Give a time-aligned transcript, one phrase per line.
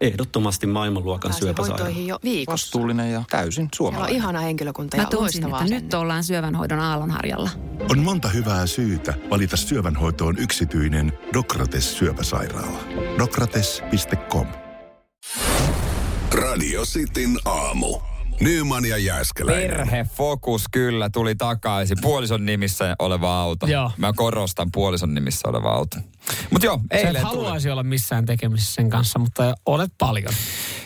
[0.00, 1.88] Ehdottomasti maailmanluokan syöpäsairaala.
[1.98, 2.52] jo viikossa.
[2.52, 4.16] Vastuullinen ja täysin Siellä on suomalainen.
[4.16, 7.50] ihana henkilökunta ja Mä tunsin, loistavaa että nyt ollaan syövänhoidon aallonharjalla.
[7.90, 12.78] On monta hyvää syytä valita syövänhoitoon yksityinen Dokrates syöpäsairaala.
[13.18, 14.46] Dokrates.com
[16.32, 17.98] Radio Cityn aamu.
[18.40, 19.68] Nyman ja Jääskeläinen.
[19.68, 21.96] Perhefokus kyllä tuli takaisin.
[22.00, 23.66] Puolison nimissä oleva auto.
[23.66, 23.90] Joo.
[23.96, 25.96] Mä korostan puolison nimissä oleva auto.
[26.50, 27.34] Mutta joo, Sä et eilen tuli.
[27.34, 30.32] haluaisi olla missään tekemisissä sen kanssa, mutta olet paljon.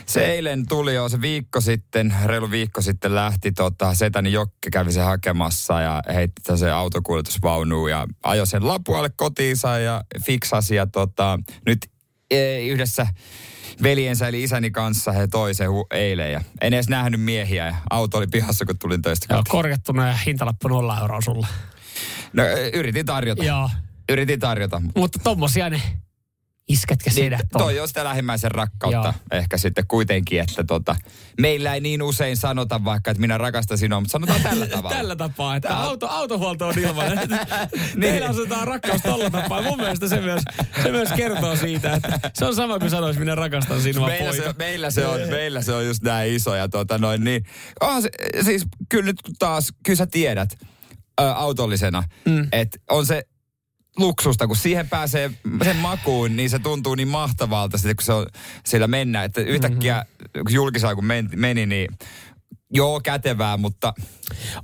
[0.06, 4.92] Se eilen tuli jo se viikko sitten, reilu viikko sitten lähti tota, Setäni Jokke kävi
[4.92, 11.38] sen hakemassa ja heitti se autokuljetusvaunuun ja ajoi sen lapualle kotiinsa ja fiksasi ja tota,
[11.66, 11.78] nyt
[12.30, 13.06] e, yhdessä
[13.82, 17.74] veljensä eli isäni kanssa he toi sen hu- eilen ja en edes nähnyt miehiä ja
[17.90, 21.46] auto oli pihassa kun tulin töistä Joo, korjattuna ja hintalappu nolla euroa sulle.
[22.32, 22.42] No,
[22.74, 23.44] yritin tarjota.
[23.44, 23.70] Joo,
[24.08, 24.82] Yritin tarjota.
[24.96, 25.82] mutta tommosia ne
[26.68, 27.60] isket ja sedät on.
[27.60, 29.38] toi on sitä lähimmäisen rakkautta Joo.
[29.40, 30.96] ehkä sitten kuitenkin, että tota,
[31.40, 34.96] meillä ei niin usein sanota vaikka, että minä rakastan sinua, mutta sanotaan tällä tavalla.
[34.96, 37.06] Tällä tapaa, että Tää- auto, autohuolto on ilman.
[37.96, 39.62] Meillä asetetaan rakkaus tolla tapaa.
[39.62, 40.42] Mun mielestä se myös,
[40.82, 44.44] se myös kertoo siitä, että se on sama kuin sanoisi, minä rakastan sinua Meillä poika.
[44.44, 47.44] se, meillä, se on, meillä se on just näin iso ja tota noin niin.
[47.80, 48.10] Oh, se,
[48.44, 50.58] siis kyllä nyt taas, kyllä sä tiedät
[51.16, 52.48] autollisena, mm.
[52.52, 53.22] että on se
[53.96, 55.30] luksusta, kun siihen pääsee
[55.64, 58.26] sen makuun, niin se tuntuu niin mahtavalta sitten, kun se on
[58.64, 59.24] siellä mennä.
[59.24, 60.44] Että yhtäkkiä, mm-hmm.
[60.44, 61.04] kun julkisaa kun
[61.36, 61.88] meni, niin
[62.72, 63.94] joo, kätevää, mutta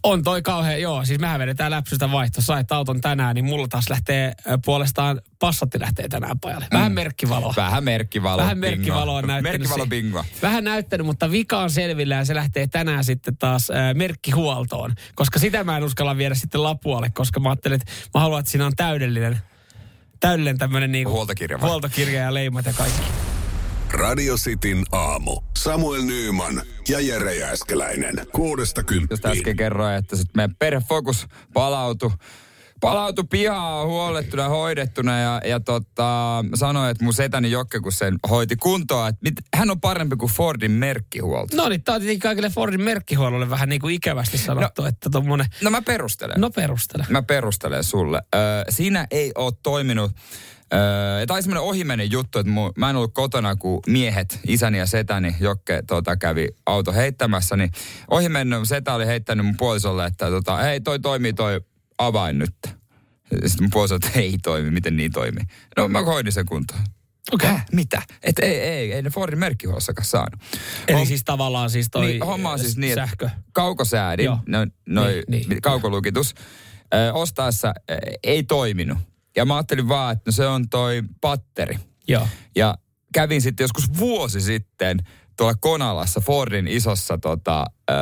[0.02, 1.04] On toi kauhean, joo.
[1.04, 2.40] Siis mehän vedetään läpsystä vaihto.
[2.40, 4.32] Sait auton tänään, niin mulla taas lähtee
[4.64, 6.66] puolestaan, passatti lähtee tänään pajalle.
[6.72, 6.94] Vähän mm.
[6.94, 7.54] merkkivaloa.
[7.56, 8.42] vähän merkkivalo.
[8.42, 9.60] Vähän merkkivaloa on näyttänyt.
[9.60, 10.24] Merkkivalo se- bingoa.
[10.42, 14.94] Vähän näyttänyt, mutta vika on selvillä ja se lähtee tänään sitten taas äh, merkkihuoltoon.
[15.14, 18.50] Koska sitä mä en uskalla viedä sitten lapualle, koska mä ajattelin, että mä haluan, että
[18.52, 19.38] siinä on täydellinen,
[20.20, 21.68] täydellinen tämmöinen niin Huoltokirja vai?
[21.70, 23.02] huoltokirja ja leimat ja kaikki.
[23.92, 25.40] Radio Cityn aamu.
[25.56, 28.26] Samuel Nyman ja Jere Jääskeläinen.
[28.32, 29.56] Kuudesta Just äsken kymppiin.
[29.56, 32.10] kerroin, että sit meidän perhefokus palautui
[32.80, 38.16] palautu pihaa huolettuna ja hoidettuna ja, ja tota, sanoi, että mun setäni Jokke, kun sen
[38.30, 41.56] hoiti kuntoa, että mit, hän on parempi kuin Fordin merkkihuolto.
[41.56, 45.10] No niin, tää on tietenkin kaikille Fordin merkkihuollolle vähän niin kuin ikävästi sanottu, no, että
[45.10, 46.40] tommonen, No mä perustelen.
[46.40, 47.06] no perustele.
[47.08, 48.22] Mä perustelen sulle.
[48.34, 48.38] Ö,
[48.68, 50.12] siinä ei ole toiminut,
[50.74, 54.86] ö, tai semmoinen ohimennen juttu, että mu, mä en ollut kotona, kun miehet, isäni ja
[54.86, 57.70] setäni, Jokke tota, kävi auto heittämässä, niin
[58.10, 61.60] ohimennen setä oli heittänyt mun puolisolle, että tota, hei toi toimii toi
[61.98, 62.54] avain nyt.
[63.32, 65.44] Sitten mun puoliso, että ei toimi, miten niin toimii.
[65.76, 66.80] No mä hoidin sen kuntoon.
[67.32, 67.48] Okei.
[67.50, 68.02] Häh, mitä?
[68.22, 70.40] Että ei, ei, ei ne Fordin merkkihuolossakaan saanut.
[70.88, 73.30] Eli Hom- siis tavallaan siis toi niin, homma on siis niin, sähkö.
[73.52, 75.62] kaukosäädin, no, noi, Niin, niin.
[75.62, 76.34] kaukolukitus,
[76.94, 78.98] ö, ostaessa ö, ei toiminut.
[79.36, 81.78] Ja mä ajattelin vaan, että no se on toi patteri.
[82.08, 82.28] Joo.
[82.56, 82.78] Ja
[83.14, 84.98] kävin sitten joskus vuosi sitten
[85.38, 87.94] tuolla Konalassa Fordin isossa tota, ö,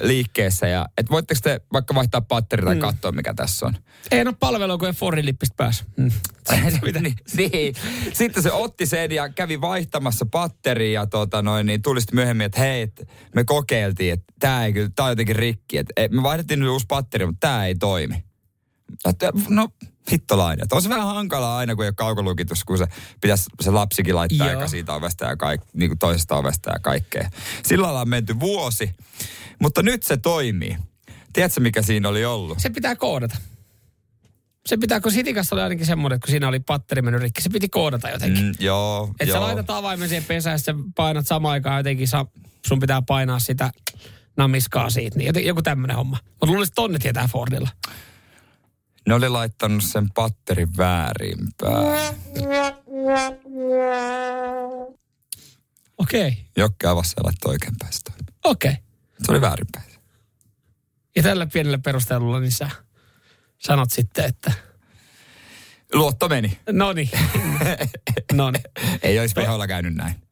[0.00, 0.68] liikkeessä.
[0.68, 2.80] Ja et voitteko te vaikka vaihtaa patteri tai mm.
[2.80, 3.74] katsoa, mikä tässä on?
[4.10, 5.84] Ei ole palvelua, kun ei Fordin lippistä pääs.
[5.96, 6.10] Mm.
[6.82, 7.74] niin, niin.
[8.12, 12.44] Sitten se otti sen ja kävi vaihtamassa patteria ja tota noin, niin tuli sitten myöhemmin,
[12.44, 15.78] että hei, et me kokeiltiin, että tämä ei kyllä, tää on jotenkin rikki.
[15.78, 18.24] Et, et, me vaihdettiin nyt uusi patteri, mutta tämä ei toimi.
[19.08, 19.68] Että, no,
[20.10, 20.66] hittolainen.
[20.72, 22.86] On se vähän hankalaa aina, kun ei ole kaukolukitus, kun se
[23.20, 24.58] pitäisi se lapsikin laittaa Joo.
[24.58, 27.30] aika siitä ovesta ja kaik, niin kuin toisesta ovesta ja kaikkea.
[27.62, 28.90] Sillä lailla on menty vuosi,
[29.58, 30.76] mutta nyt se toimii.
[31.32, 32.58] Tiedätkö, mikä siinä oli ollut?
[32.58, 33.36] Se pitää koodata.
[34.66, 37.50] Se pitää, kun Sitikassa oli ainakin semmoinen, että kun siinä oli patteri mennyt rikki, se
[37.50, 38.44] piti koodata jotenkin.
[38.44, 42.26] Mm, joo, että sä laitat avaimen siihen pesään, ja sä painat samaan aikaan jotenkin, sa,
[42.66, 43.70] sun pitää painaa sitä
[44.36, 45.18] namiskaa siitä.
[45.18, 46.18] Niin joku tämmöinen homma.
[46.30, 47.68] Mutta luulisin, että tonne tietää Fordilla.
[49.08, 52.14] Ne oli laittanut sen patterin väärinpäin.
[55.98, 56.32] Okei, okay.
[56.56, 57.92] Jokke avasi ja laittoi oikeinpäin
[58.44, 58.70] okei.
[58.70, 58.82] Okay.
[59.24, 59.86] Se oli väärinpäin.
[61.16, 62.70] Ja tällä pienellä perustelulla niin sä
[63.58, 64.52] sanot sitten, että
[65.92, 66.58] Luotto meni.
[66.72, 66.92] no
[68.52, 68.62] niin.
[69.02, 70.23] Ei olisi veholla käynyt näin.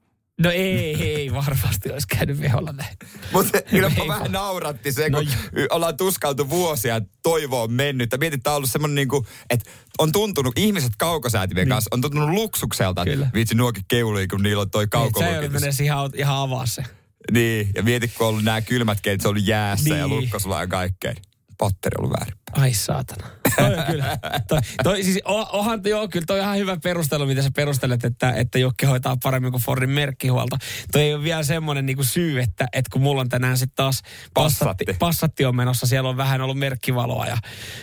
[0.43, 2.97] No ei, ei varmasti olisi käynyt veholla näin.
[3.33, 5.29] Mutta kyllä mua vähän nauratti se, No kun
[5.71, 8.13] ollaan tuskaltu vuosia, että toivo on mennyt.
[8.13, 12.01] Ja mietit, tää on ollut semmoinen niin kuin, että on tuntunut, ihmiset kaukosäätimien kanssa, on
[12.01, 13.31] tuntunut luksukselta, että Kyllä.
[13.35, 15.53] vitsi nuokin keulii, kun niillä on toi Niin, Sä kaukolukitus.
[15.53, 16.83] menee siihen au- ihan avaa se.
[17.31, 20.21] Niin, ja mietit, kun on ollut nämä kylmät keitit, se on ollut jäässä ja Niin.
[20.21, 21.15] lukkosulla ja kaikkea.
[21.63, 22.63] Patteri on ollut väärinpäin.
[22.63, 23.27] Ai saatana.
[23.57, 24.19] toi on kyllä.
[24.49, 28.05] Toi, toi, siis o- onhan, joo, kyllä toi on ihan hyvä perustelu, mitä sä perustelet,
[28.05, 30.57] että, että Jokki hoitaa paremmin kuin Fordin merkkihuolto.
[30.93, 34.03] Toi ei ole vielä semmoinen niin syy, että, että kun mulla on tänään sitten taas
[34.35, 34.65] Passatti.
[34.85, 37.37] passatti, passatti on menossa, siellä on vähän ollut merkkivaloa ja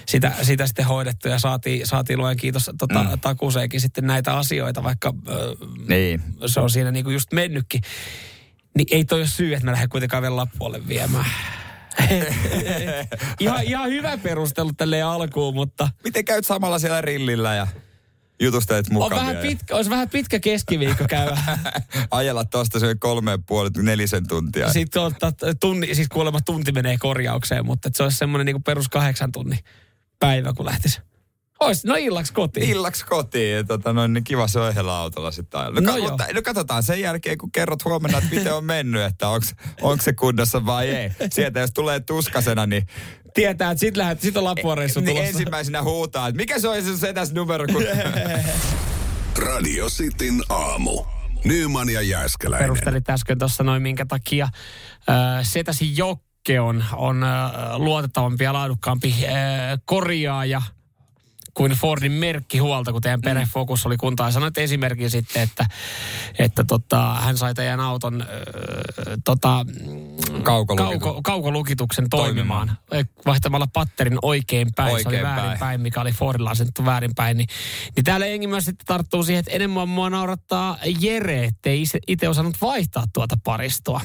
[0.06, 3.20] sitä, sitä sitten hoidettu ja saatiin, saatiin luen kiitos tota, mm.
[3.20, 5.56] takuseikin sitten näitä asioita, vaikka ö,
[5.88, 6.22] Niin.
[6.46, 7.82] se on siinä niinku just mennytkin.
[8.78, 11.26] Niin ei toi ole syy, että mä lähden kuitenkaan vielä Lappuolle viemään.
[13.40, 17.68] ihan, ihan hyvä perustelu tälleen alkuun, mutta Miten käyt samalla siellä rillillä ja
[18.42, 19.18] jutustelet on mukavia?
[19.18, 21.38] vähän pitkä, olisi vähän pitkä keskiviikko käydä.
[22.12, 24.74] Ajella tosta se kolme ja puoli, nelisen tuntia.
[24.74, 29.32] Sitten ottaa tunni, siis kuulemma tunti menee korjaukseen, mutta se olisi semmoinen niinku perus kahdeksan
[29.32, 29.60] tunnin
[30.20, 31.02] päivä, kun lähtisi.
[31.60, 32.70] Ois, no illaksi kotiin.
[32.70, 33.56] Illaksi kotiin.
[33.56, 35.82] Ja tota, noin, niin kiva soihella autolla sitten ajalla.
[35.82, 39.30] No No, mutta, no katsotaan sen jälkeen, kun kerrot huomenna, että miten on mennyt, että
[39.82, 41.12] onko se kunnossa vai ei.
[41.32, 42.88] Sieltä jos tulee tuskasena, niin,
[43.34, 45.28] Tietää, että sit, lähdet, sit on Lappuareissu niin tulossa.
[45.30, 47.84] ensimmäisenä huutaa, että mikä se olisi se setäs numero, kun...
[49.54, 51.04] Radio Cityn aamu.
[51.46, 52.66] Nyman ja Jääskeläinen.
[52.66, 54.44] perustelit äsken tuossa noin, minkä takia
[55.10, 59.32] äh, setäsi Jokke on, on äh, luotettavampi ja laadukkaampi äh,
[59.86, 60.62] korjaaja
[61.60, 64.28] kuin Fordin merkkihuolto, kun teidän perhefokus oli kuntaa.
[64.28, 65.66] Ja sanoit esimerkin sitten, että,
[66.40, 68.28] että tota, hän sai teidän auton äh,
[69.26, 69.66] tota,
[70.44, 72.78] Kaukolukitu- kauko, kaukolukituksen toimimaan.
[73.26, 74.90] Vaihtamalla patterin oikein päin.
[74.90, 75.82] se oli Oikein väärin päin.
[75.82, 77.38] mikä oli Fordilla asettu väärinpäin.
[77.38, 77.48] Niin,
[77.96, 82.56] niin täällä jengi myös sitten tarttuu siihen, että enemmän mua naurattaa Jere, ettei itse osannut
[82.62, 84.02] vaihtaa tuota paristoa.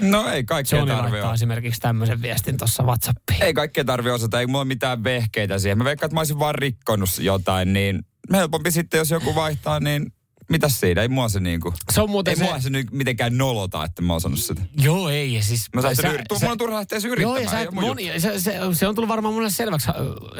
[0.00, 1.34] No ei kaikkea Johnny tarvi laittaa olla.
[1.34, 3.42] esimerkiksi tämmöisen viestin tuossa Whatsappiin.
[3.42, 5.78] Ei kaikkea tarvi osata, ei mulla mitään vehkeitä siihen.
[5.78, 6.54] Mä veikkaan, että mä olisin vaan
[6.96, 8.02] rikkonut jotain, niin
[8.32, 10.12] helpompi sitten, jos joku vaihtaa, niin
[10.48, 11.02] mitäs siinä?
[11.02, 11.74] Ei mua se niinku...
[11.92, 12.44] Se on muuten Ei se...
[12.44, 14.62] mua se nyt mitenkään nolota, että mä oon osannut sitä.
[14.80, 15.34] Joo, ei.
[15.34, 16.26] ja Siis, Mä sä- yrit...
[16.40, 17.36] sä- on turha lähteä se yrittämään.
[17.42, 19.88] Joo, ja sä et oo mun moni, se, se, se, on tullut varmaan mulle selväksi.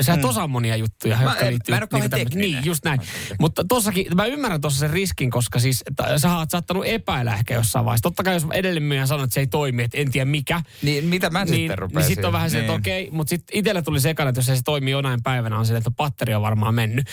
[0.00, 1.72] Sä et osaa monia juttuja, jotka en- liittyy...
[1.72, 2.52] mä en oo kauhean tämmöset- tekninen.
[2.52, 3.00] Niin, just näin.
[3.40, 7.54] Mutta tossakin, mä ymmärrän tuossa sen riskin, koska siis että sä oot saattanut epäillä ehkä
[7.54, 8.02] jossain vaiheessa.
[8.02, 10.62] Totta kai jos edellinen myyjä sanoo, että se ei toimi, että en tiedä mikä.
[10.82, 12.80] Niin, mitä mä niin, sitten rupean niin sitten on vähän se, että Niin.
[12.80, 15.90] okei, mutta sitten itselle tuli sekana, että jos se toimi jonain päivänä, on sille, että
[15.90, 17.06] patteri on varmaan mennyt.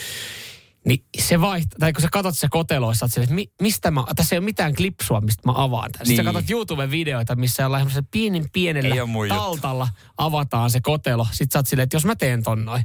[0.86, 4.36] Niin se vaihtaa, tai kun sä katsot se koteloissa, että, että mi, mistä mä, tässä
[4.36, 6.06] ei ole mitään klipsua, mistä mä avaan tämän.
[6.06, 6.34] Sitten sä Niin.
[6.34, 9.42] katsot YouTube-videoita, missä jollain pienin pienellä mun juttu.
[9.44, 9.88] taltalla
[10.18, 11.28] avataan se kotelo.
[11.32, 12.84] Sitten sä oot silleen, että jos mä teen ton noin,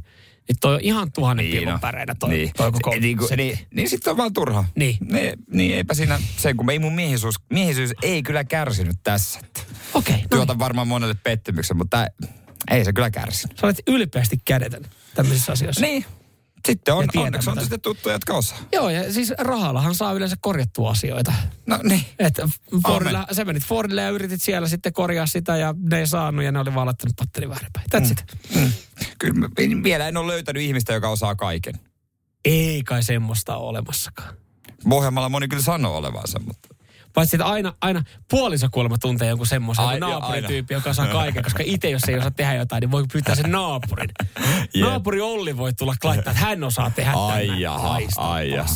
[0.49, 1.79] niin toi on ihan tuhannen niin pilkun no.
[1.79, 2.51] päreitä toi, niin.
[2.57, 3.37] toi koko Se- niin, setti.
[3.37, 4.65] niin, niin sitten on vaan turha.
[4.75, 4.97] Niin.
[5.13, 5.33] niin.
[5.53, 9.41] Niin eipä siinä se, kun ei mun miehisyys, miehisyys ei kyllä kärsinyt tässä.
[9.95, 10.29] Okei, no niin.
[10.31, 12.07] Tuota varmaan monelle pettymyksen, mutta
[12.71, 13.59] ei se kyllä kärsinyt.
[13.59, 14.85] Sä olet ylpeästi kädetön
[15.15, 15.81] tämmöisissä asioissa.
[15.81, 16.05] Niin.
[16.67, 18.59] Sitten on, onneksi on sitten tuttuja, jotka osaa.
[18.73, 21.33] Joo, ja siis rahallahan saa yleensä korjattua asioita.
[21.67, 22.05] No niin.
[22.19, 22.49] Että
[22.87, 26.53] Fordilla, sä menit Fordille ja yritit siellä sitten korjaa sitä ja ne ei saanut ja
[26.53, 27.87] ne oli vaan laittanut patterin väärinpäin.
[27.97, 28.25] That's it.
[29.19, 29.49] Kyllä mä,
[29.83, 31.75] vielä en ole löytänyt ihmistä, joka osaa kaiken.
[32.45, 34.35] Ei kai semmoista ole olemassakaan.
[34.89, 36.69] Pohjanmaalla moni kyllä sanoo olevansa, mutta...
[37.19, 41.43] Paitsi että aina, aina puolisokuolema tuntee jonkun semmoisen Ai, naapurityyppi, joka saa kaiken.
[41.45, 44.11] Koska itse, jos ei osaa tehdä jotain, niin voi pyytää sen naapurin.
[44.75, 44.89] Jep.
[44.89, 47.61] Naapuri Olli voi tulla laittaa, että hän osaa tehdä Ai tämän.
[47.61, 48.69] jaha, ai jaha.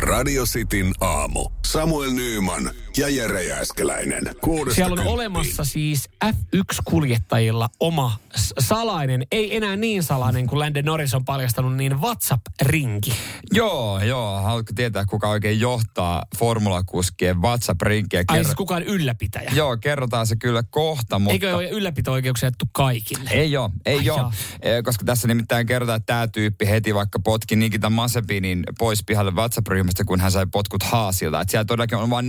[0.00, 1.48] Radio Cityn aamu.
[1.66, 4.22] Samuel Nyman ja Jere Jääskeläinen.
[4.40, 5.14] Kuudesta Siellä on kymppiin.
[5.14, 8.18] olemassa siis F1-kuljettajilla oma
[8.58, 13.12] salainen, ei enää niin salainen kuin Lando Norris on paljastanut, niin WhatsApp-rinki.
[13.52, 14.40] Joo, joo.
[14.42, 18.24] Haluatko tietää, kuka oikein johtaa formulakuskien WhatsApp-rinkiä?
[18.28, 19.50] Ai siis kukaan ylläpitäjä.
[19.54, 21.32] Joo, kerrotaan se kyllä kohta, mutta...
[21.32, 23.30] Eikö ole ylläpito-oikeuksia jätty kaikille?
[23.30, 24.16] Ei joo, ei Ai joo.
[24.16, 24.32] jaa.
[24.62, 29.30] Eh, Koska tässä nimittäin kerrotaan, että tämä tyyppi heti vaikka potki Nikita Masepinin pois pihalle
[29.30, 31.40] WhatsApp-ryhmästä, kun hän sai potkut Haasilta.
[31.40, 32.28] Että siellä todellakin on vain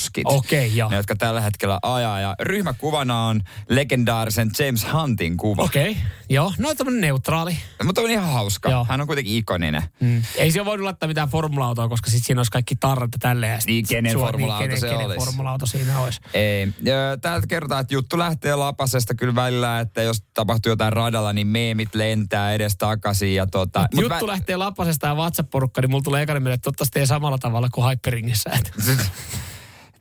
[0.00, 0.24] nykykuskit.
[0.26, 0.90] Okei, joo.
[0.90, 2.20] Ne, jotka tällä hetkellä ajaa.
[2.20, 5.62] Ja ryhmäkuvana on legendaarisen James Huntin kuva.
[5.62, 5.96] Okei,
[6.28, 6.52] joo.
[6.58, 7.58] No tämmöinen neutraali.
[7.84, 8.70] Mutta on ihan hauska.
[8.70, 8.86] Joo.
[8.88, 9.82] Hän on kuitenkin ikoninen.
[10.00, 10.22] Mm.
[10.36, 13.52] Ei se ole voinut laittaa mitään formula-autoa, koska sitten siinä olisi kaikki tarrat ja tälleen.
[13.52, 15.24] ja Niin, kenen suora- formula-auto kenen, se kenen olisi?
[15.26, 16.20] formula-auto siinä olisi.
[16.34, 16.68] Ei.
[16.82, 21.46] Ja Täältä kerrotaan, että juttu lähtee lapasesta kyllä välillä, että jos tapahtuu jotain radalla, niin
[21.46, 23.34] meemit lentää edes takaisin.
[23.34, 26.54] Ja tota, Mut mut juttu vä- lähtee Lapasesta ja WhatsApp-porukka, niin mulla tulee ekana mieleen,
[26.54, 28.50] että toivottavasti ei samalla tavalla kuin Hyperingissä.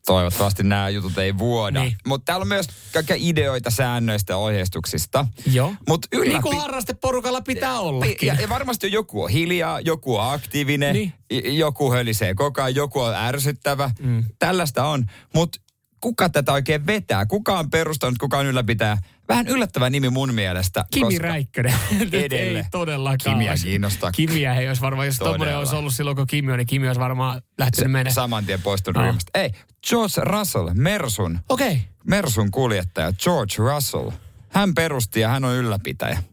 [0.10, 1.82] Toivottavasti nämä jutut ei vuoda.
[1.84, 1.96] Niin.
[2.08, 5.26] Mutta täällä on myös kaikkia ideoita säännöistä ja ohjeistuksista.
[5.52, 5.74] Joo.
[5.88, 8.28] Mut yllä Niin kuin harrasteporukalla pitää ollakin.
[8.28, 11.14] ja, ja varmasti joku on hiljaa, joku on aktiivinen, niin.
[11.58, 13.92] joku hölisee koko ajan, joku on ärsyttävä.
[14.00, 14.24] Mm.
[14.40, 15.06] Tällaista on.
[15.36, 15.60] Mutta
[16.02, 17.26] kuka tätä oikein vetää?
[17.26, 18.98] Kuka on perustanut, kuka on ylläpitää?
[19.30, 20.86] Vähän yllättävä nimi mun mielestä.
[20.92, 21.74] Kimi koska- Räikkönen.
[22.14, 22.60] Edelle.
[22.60, 23.38] Ei todellakaan.
[23.38, 24.12] Kimiä kiinnostaa.
[24.12, 25.58] Kimiä ei olisi varmaan, jos Todella.
[25.60, 28.14] olisi ollut silloin, kun Kimi on, niin Kimi olisi varmaan lähtenyt menemään.
[28.14, 29.04] Saman tien poistunut No.
[29.06, 29.32] ryhmästä.
[29.40, 29.52] Ei,
[29.90, 31.68] George Russell, Mersun, Okei.
[31.68, 31.80] Okay.
[32.06, 34.10] Mersun kuljettaja, George Russell.
[34.50, 36.24] Hän perusti ja hän on ylläpitäjä.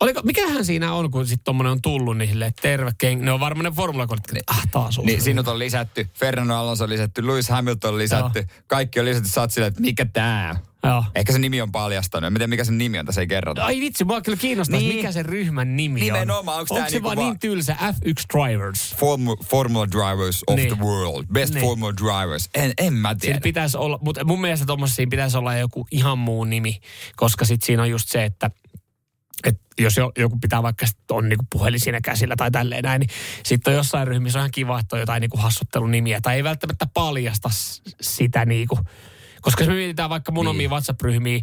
[0.00, 3.40] Oliko, mikähän siinä on, kun sitten tommonen on tullut niin silleen, terve, keng, ne on
[3.40, 7.48] varmaan ne formulakolit, että ah, taas Niin sinut on lisätty, Fernando Alonso on lisätty, Lewis
[7.48, 10.60] Hamilton on lisätty, kaikki on lisätty, sä oot että mikä tää?
[10.84, 11.04] Joo.
[11.14, 13.64] Ehkä se nimi on paljastanut, en mä tiedä mikä sen nimi on, tässä ei kerrota.
[13.64, 14.88] Ai vitsi, mua kyllä kiinnostaa, Niin.
[14.88, 14.96] niin.
[14.96, 16.60] mikä sen ryhmän nimi Nimenomaan, on.
[16.60, 18.92] Onko se niinku vaan niin tylsä F1 Drivers?
[18.96, 20.76] Formu- Formula Drivers of Niin.
[20.76, 21.64] the World, Best Niin.
[21.64, 23.20] Formula Drivers, en, en mä tiedä.
[23.34, 26.80] Siinä pitäisi olla, mutta mun mielestä tuommoisiin pitäisi olla joku ihan muu nimi,
[27.16, 28.50] koska sitten siinä on just se, että
[29.44, 33.10] et jos jo, joku pitää vaikka on niinku puhelin siinä käsillä tai tälleen näin, niin
[33.44, 36.86] sitten on jossain ryhmissä on ihan kiva, että on jotain niinku hassuttelunimiä tai ei välttämättä
[36.94, 37.48] paljasta
[38.00, 38.78] sitä niinku.
[39.46, 40.50] Koska jos me mietitään vaikka mun Niin.
[40.50, 41.40] omia WhatsApp-ryhmiä,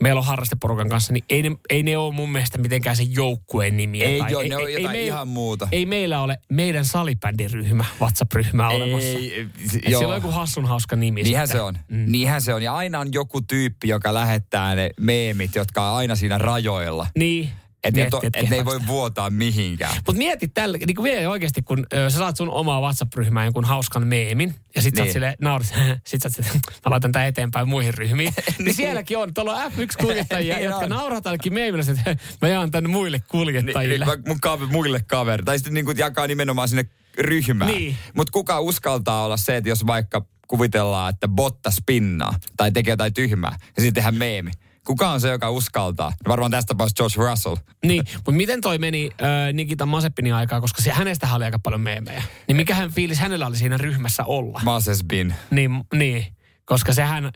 [0.00, 3.76] meillä on harrasteporukan kanssa, niin ei ne, ei ne ole mun mielestä mitenkään se joukkueen
[3.76, 4.04] nimiä.
[4.04, 5.68] Ei tai, joo, ne on jotain meillä- ihan muuta.
[5.72, 9.08] Ei meillä ole meidän salibändiryhmä, WhatsApp-ryhmä olemassa.
[9.08, 9.48] Ei, Et
[9.88, 9.98] joo.
[9.98, 11.22] Siellä on joku hassun hauska nimi.
[11.22, 11.58] Niinhän sitten.
[11.58, 11.78] se on.
[11.88, 12.04] Mm.
[12.12, 12.62] Niinhän se on.
[12.62, 17.06] Ja aina on joku tyyppi, joka lähettää ne meemit, jotka on aina siinä rajoilla.
[17.18, 17.50] Niin.
[17.88, 19.94] Että et, Miettii, et ne ei voi vuotaa mihinkään.
[19.96, 24.06] Mutta mieti tällä, niin kuin oikeasti, kun ö, sä saat sun omaa WhatsApp-ryhmään jonkun hauskan
[24.06, 25.08] meemin, ja sit sä Niin.
[25.08, 25.74] oot silleen, naurit,
[26.06, 28.34] sit sä oot mä laitan tää eteenpäin muihin ryhmiin.
[28.64, 30.88] niin sielläkin on, tuolla on F1-kuljettajia, Niin jotka on.
[30.90, 34.04] nauraa tälläkin meemillä, että mä jaan tänne muille kuljettajille.
[34.04, 35.42] Niin, mun kaveri, muille kaveri.
[35.42, 36.84] Tai sitten niin jakaa nimenomaan sinne
[37.18, 37.70] ryhmään.
[37.70, 37.96] Niin.
[38.14, 43.14] Mutta kuka uskaltaa olla se, että jos vaikka kuvitellaan, että botta spinnaa tai tekee jotain
[43.14, 44.50] tyhmää ja sitten tehdään meemi.
[44.86, 46.12] Kuka on se, joka uskaltaa?
[46.28, 47.56] Varmaan tästä tapauksessa George Russell.
[47.84, 51.80] Niin, mutta miten toi meni äh, Nikita Mazepinin aikaa, koska se, hänestä oli aika paljon
[51.80, 52.22] meemejä.
[52.48, 54.60] Niin mikähän fiilis hänellä oli siinä ryhmässä olla?
[54.64, 55.34] Moses Bin.
[55.50, 56.26] Niin, niin,
[56.64, 57.32] koska sehän,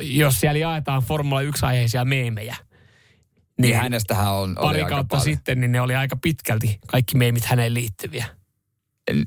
[0.00, 2.56] jos siellä jaetaan Formula 1-aiheisia meemejä,
[3.60, 5.24] Niin hänestähän on, oli pari aika kautta paljon.
[5.24, 8.26] sitten, niin ne oli aika pitkälti kaikki meemit häneen liittyviä.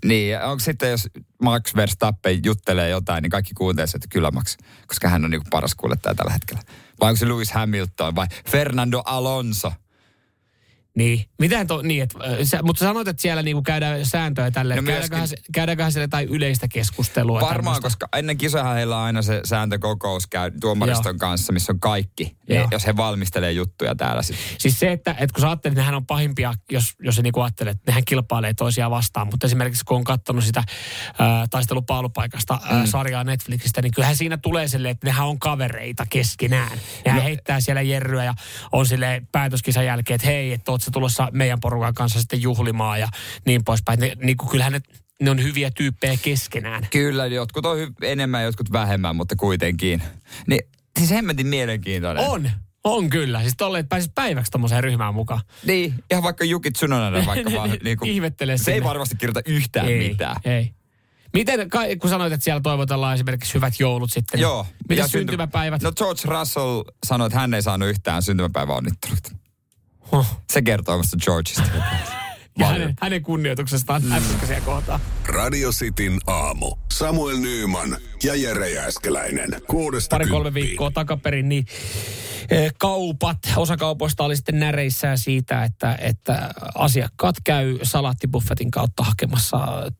[0.05, 1.09] Niin, onko sitten, jos
[1.43, 5.75] Max Verstappen juttelee jotain, niin kaikki kuuntelee että kyllä Max, koska hän on niinku paras
[5.75, 6.61] kuljettaja tällä hetkellä.
[7.03, 9.82] Vai onko se Lewis Hamilton vai Fernando Alonso?
[10.97, 11.25] Niin.
[11.39, 14.75] Miten to, niin, et, äh, sä, mutta sanoit, että siellä niinku käydään sääntöjä tälle.
[14.75, 17.41] No käydäänköhän, käydäänköhän siellä jotain yleistä keskustelua?
[17.41, 17.81] Varmaan, tämmöistä?
[17.81, 21.19] koska ennen kisoja heillä on aina se sääntökokous käy tuomariston Joo.
[21.19, 22.37] kanssa, missä on kaikki.
[22.49, 22.67] Ja Joo.
[22.71, 24.45] jos he valmistelee juttuja täällä sitten.
[24.57, 27.41] Siis se, että, että kun sä ajattelet, että nehän on pahimpia, jos, jos se niinku
[27.41, 29.27] ajattelee, että nehän kilpailee toisiaan vastaan.
[29.27, 30.63] Mutta esimerkiksi kun on katsonut sitä
[31.19, 32.85] ää, taistelupaalupaikasta ää, Mm.
[32.87, 36.77] sarjaa Netflixistä, niin kyllähän siinä tulee silleen, että nehän on kavereita keskenään.
[37.05, 37.23] Nehän no.
[37.25, 38.33] heittää siellä jerryä ja
[38.71, 42.99] on sille päätöskisan jälkeen, että hei, että oot sä tulossa meidän porukan kanssa sitten juhlimaan
[42.99, 43.07] ja
[43.45, 43.99] niin poispäin.
[43.99, 44.81] Ne, niin kuin kyllähän ne,
[45.21, 46.87] ne on hyviä tyyppejä keskenään.
[46.91, 50.03] Kyllä, jotkut on hy- enemmän, jotkut vähemmän, mutta kuitenkin.
[50.47, 50.61] Niin,
[50.99, 52.23] siis hemmetin mielenkiintoinen.
[52.29, 52.49] On,
[52.83, 53.41] on kyllä.
[53.41, 55.41] Siis tolle, että pääsis päiväksi tommoseen ryhmään mukaan.
[55.65, 57.77] Niin, ihan vaikka Juki Tsunonen vaikka vaan.
[57.83, 58.87] Niin kuin, Ihmettelee se ei sinne.
[58.89, 60.35] varmasti kirjoita yhtään ei, mitään.
[60.45, 60.73] Ei.
[61.33, 61.69] Miten,
[62.01, 64.39] kun sanoit, että siellä toivotellaan esimerkiksi hyvät joulut sitten.
[64.39, 64.67] Joo.
[64.89, 65.81] Miten Ja synty- syntymäpäivät?
[65.81, 69.19] No George Russell sanoi, että hän ei saanut yhtään syntymäpäiväonnittelut.
[70.49, 72.22] Se kertoo musta Georgeista.
[72.57, 74.11] Ja hänen, hänen kunnioituksestaan mm.
[74.11, 74.99] f kohtaan.
[75.25, 76.75] Radio Cityn aamu.
[76.91, 79.61] Samuel Nyyman ja Jere Jääskeläinen.
[79.67, 80.65] Kuudesta Pari-kolme kymppiin.
[80.65, 81.65] viikkoa takaperin, niin
[82.49, 89.57] eh, kaupat, osa kaupoista oli sitten näreissään siitä, että, että asiakkaat käy salaattibuffetin kautta hakemassa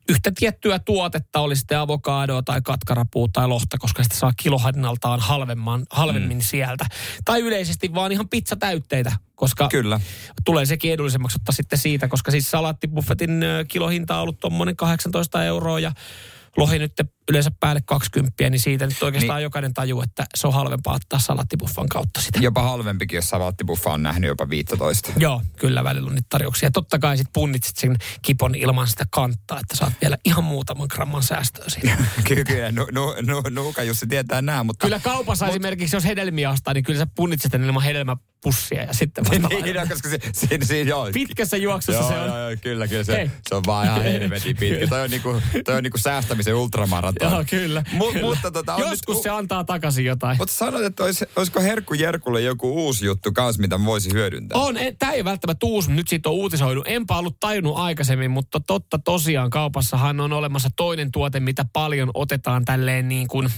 [0.10, 5.86] yhtä tiettyä tuotetta, oli sitten avokadoa tai katkarapuu tai lohta, koska sitä saa kilohinnaltaan halvemman,
[5.90, 6.42] halvemmin mm.
[6.42, 6.86] sieltä.
[7.26, 10.00] Tai yleisesti vaan ihan pizzatäytteitä, koska Kyllä.
[10.46, 15.44] tulee sekin edullisemmaksi ottaa sitten siitä, koska siis salaattibuffetin ö, kilohinta on ollut tuommoinen 18
[15.46, 15.92] euroa ja
[16.58, 16.94] lohi nyt
[17.30, 19.44] yleensä päälle 20, niin siitä nyt oikeastaan niin.
[19.44, 22.40] jokainen tajuu, että se on halvempaa ottaa salaattibuffan kautta sitä.
[22.40, 25.12] Jopa halvempikin, jos salattibuffaa on nähnyt jopa 15.
[25.18, 26.68] Joo, kyllä välillä on niitä tarjouksia.
[26.68, 30.88] Ja totta kai sit punnitset sen kipon ilman sitä kantaa, että saat vielä ihan muutaman
[30.92, 31.98] gramman säästöä siitä.
[32.28, 32.72] Kyllä, kyllä.
[32.72, 34.86] Nu, nu, nu, Nuuka Jussi tietää nämä, mutta...
[34.86, 39.24] Kyllä kaupassa esimerkiksi, jos hedelmiä ostaa, niin kyllä sä punnitset sen ilman hedelmäpussia ja sitten
[39.24, 41.10] vasta niin, no, koska se, siinä, siinä, joo.
[41.14, 42.28] Pitkässä juoksussa joo, se on.
[42.28, 43.04] Joo, joo, kyllä, kyllä.
[43.04, 43.32] Se, Hei.
[43.50, 44.88] se on vaan ihan helvetin pitkä.
[44.88, 46.56] toi on niinku, toi on niinku säästämisen
[47.14, 47.58] ultramaraton.
[47.60, 47.84] Joo, kyllä.
[47.92, 48.28] Mu, kyllä.
[48.28, 50.38] mutta tota, on Joskus nyt, se antaa takaisin jotain.
[50.38, 54.62] Mutta sanoit, että olis, olisiko Herkku Jerkulle joku uusi juttu kanssa, mitä voisi hyödyntää?
[54.62, 56.88] On, tämä ei välttämättä uusi, nyt siitä on uutisoinut.
[56.88, 62.66] Enpä ollut tajunnut aikaisemmin, mutta totta tosiaan kaupassahan on olemassa toinen tuote, mitä paljon otetaan
[62.66, 63.50] tälleen niin kuin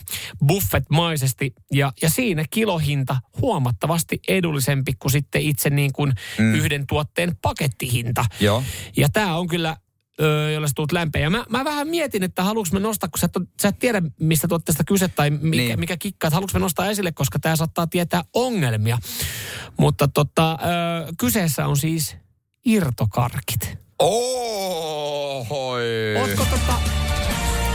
[0.47, 1.53] buffetmaisesti.
[1.73, 6.55] Ja, ja siinä kilohinta huomattavasti edullisempi kuin sitten itse niin kuin mm.
[6.55, 8.25] yhden tuotteen pakettihinta.
[8.39, 8.63] Joo.
[8.97, 9.77] Ja tämä on kyllä
[10.21, 11.21] öö, jolle sä tulet lämpeä.
[11.21, 13.31] Ja mä, mä vähän mietin, että haluanko me nostaa, kun sä et,
[13.61, 15.79] sä et tiedä, mistä tuotteesta kyse tai mikä, Niin.
[15.79, 18.97] mikä kikka, että haluanko me nostaa esille, koska tämä saattaa tietää ongelmia.
[19.77, 22.17] Mutta tota, öö, kyseessä on siis
[22.65, 23.77] irtokarkit.
[23.99, 25.83] Ohoi.
[26.21, 26.73] Ootko, tota,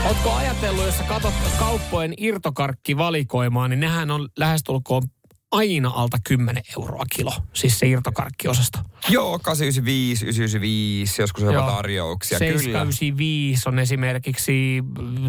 [0.07, 5.03] ootko ajatellut, jos sä katsot kauppojen irtokarkkivalikoimaa, niin nehän on lähestulkoon
[5.51, 8.79] aina alta 10 euroa kilo, siis se irtokarkkiosasto.
[9.09, 12.39] Joo, 895, 995, joskus jopa tarjouksia.
[12.39, 12.51] Kyllä.
[12.51, 14.83] 795 on esimerkiksi,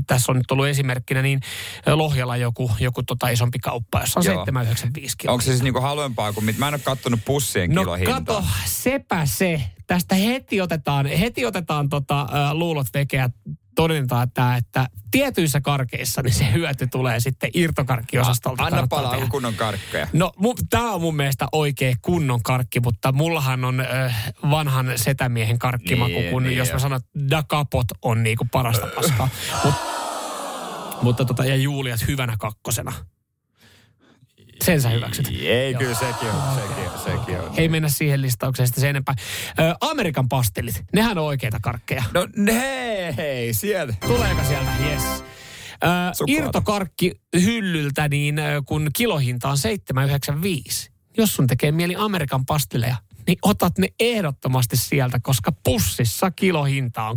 [0.07, 1.41] tässä on nyt ollut esimerkkinä, niin
[1.87, 4.35] Lohjalla joku, joku tota isompi kauppa, jossa on Joo.
[4.35, 5.33] 795 kiloa.
[5.33, 6.59] Onko se siis niinku halvempaa kuin mit?
[6.59, 8.15] Mä en ole kattonut pussien No kilohintaa.
[8.21, 9.63] kato, sepä se.
[9.87, 13.31] Tästä heti otetaan, heti otetaan tota, luulot vekeä
[13.75, 18.63] todentaa, että, että tietyissä karkeissa niin se hyöty tulee sitten irtokarkkiosastolta.
[18.63, 19.27] Anna palaa tehdä.
[19.29, 20.09] kunnon karkkeja.
[20.13, 20.33] No,
[20.71, 26.31] tämä on mun mielestä oikea kunnon karkki, mutta mullahan on äh, vanhan setämiehen karkkimaku, Niin,
[26.31, 26.75] kun niin jos jo.
[26.75, 29.29] mä sanon, että Da Capot on niinku parasta paskaa.
[29.65, 29.75] Mut,
[31.03, 32.93] mutta tota, ja Juliat hyvänä kakkosena.
[34.65, 35.29] Sen sä hyväksyt.
[35.43, 37.51] Ei, kyllä sekin on, sekin on, sekin on.
[37.57, 39.15] Ei mennä siihen listaukseen sitten sen enempää.
[39.59, 42.05] Ö, Amerikan pastillit, nehän on oikeita karkkeja.
[42.15, 43.95] No hei, hei, sieltä.
[44.07, 44.71] Tuleeko sieltä?
[44.91, 45.03] Yes.
[45.03, 46.43] Ö, Suklaata.
[46.43, 49.57] irtokarkki hyllyltä, niin kun kilohinta on
[50.87, 50.93] 7,95.
[51.19, 57.17] Jos sun tekee mieli Amerikan pastilleja, niin otat ne ehdottomasti sieltä, koska pussissa kilohinta on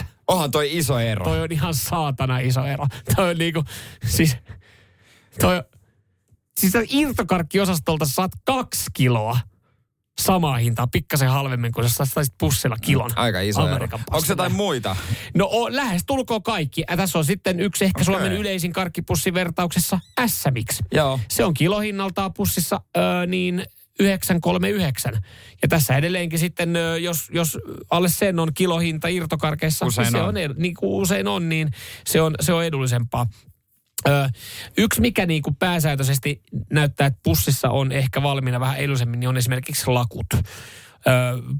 [0.00, 0.04] 16,29.
[0.28, 1.24] Onhan toi iso ero.
[1.24, 2.86] Toi on ihan saatana iso ero.
[3.16, 3.64] Toi on niinku,
[4.06, 4.36] siis,
[5.40, 5.62] toi,
[6.60, 9.38] siis irtokarkkiosastolta saat kaksi kiloa
[10.20, 13.10] samaa hintaa, pikkasen halvemmin kuin jos saisit pussilla kilon.
[13.16, 13.84] Aika iso ero.
[13.84, 14.32] Onko pastilleja.
[14.32, 14.96] jotain muita?
[15.34, 16.84] No o, lähes tulkoon kaikki.
[16.90, 18.04] Ja tässä on sitten yksi ehkä Okei.
[18.04, 20.78] Suomen yleisin karkkipussi vertauksessa S-Mix.
[20.92, 21.20] Joo.
[21.30, 23.64] Se on kilohinnaltaan pussissa öö, niin
[24.00, 25.12] 939.
[25.62, 27.58] Ja tässä edelleenkin sitten, öö, jos, jos
[27.90, 30.28] alle sen on kilohinta irtokarkeissa, Usein niin se on.
[30.28, 31.70] on, niin kuin usein on, niin
[32.06, 33.26] se on, se on edullisempaa.
[34.08, 34.28] Öö,
[34.78, 36.42] yksi, mikä niin kuin pääsääntöisesti
[36.72, 40.26] näyttää, että pussissa on ehkä valmiina vähän edullisemmin, niin on esimerkiksi lakut.
[40.34, 40.42] Öö,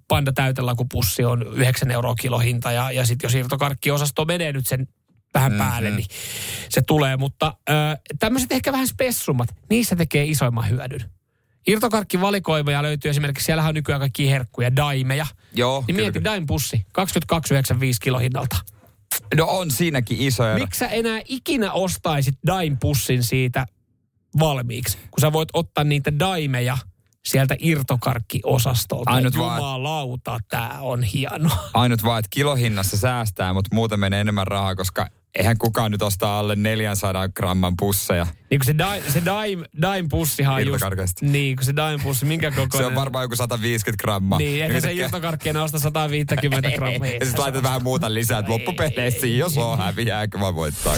[0.08, 4.88] panda täytelakupussi on 9 euroa kilohinta ja, ja sitten jos irtokarkkiosasto menee nyt sen
[5.34, 5.96] vähän päälle, Mhm.
[5.96, 6.06] niin
[6.68, 7.16] se tulee.
[7.16, 7.76] Mutta öö,
[8.18, 11.00] tämmöiset ehkä vähän spessummat, niissä tekee isoimman hyödyn.
[11.66, 15.26] Irtokarkkivalikoimaja löytyy esimerkiksi, siellähän on nykyään kaikki herkkuja, daimeja.
[15.54, 16.24] Joo, Niin kyllä, mieti kyllä.
[16.30, 18.56] daim pussi, 22,95 kilohinnalta.
[19.36, 20.58] No on siinäkin iso ero.
[20.58, 23.66] Miksi sä enää ikinä ostaisit daim-pussin siitä
[24.38, 26.78] valmiiksi, kun sä voit ottaa niitä daimeja
[27.24, 29.10] sieltä irtokarkkiosastolta.
[29.10, 31.68] Ainut vaan- Jumalauta, tää on hienoa.
[31.74, 36.38] Ainut vaan, että kilohinnassa säästää, mutta muuten menee enemmän rahaa, koska eihän kukaan nyt ostaa
[36.38, 38.26] alle 400 gramman pusseja.
[38.50, 40.84] Niin kun se, daim, se daim, daim-pussihan on just...
[41.20, 42.78] Niin, kun se daim-pussi, minkä kokoinen...
[42.78, 44.38] Se on varmaan joku 150 grammaa.
[44.38, 47.08] Niin, eihän se irtokarkkien osta 150 grammaa.
[47.08, 50.94] Ja sitten laitat vähän muuta lisää, että loppupeleissä jos on häviääkö vaan voittaa.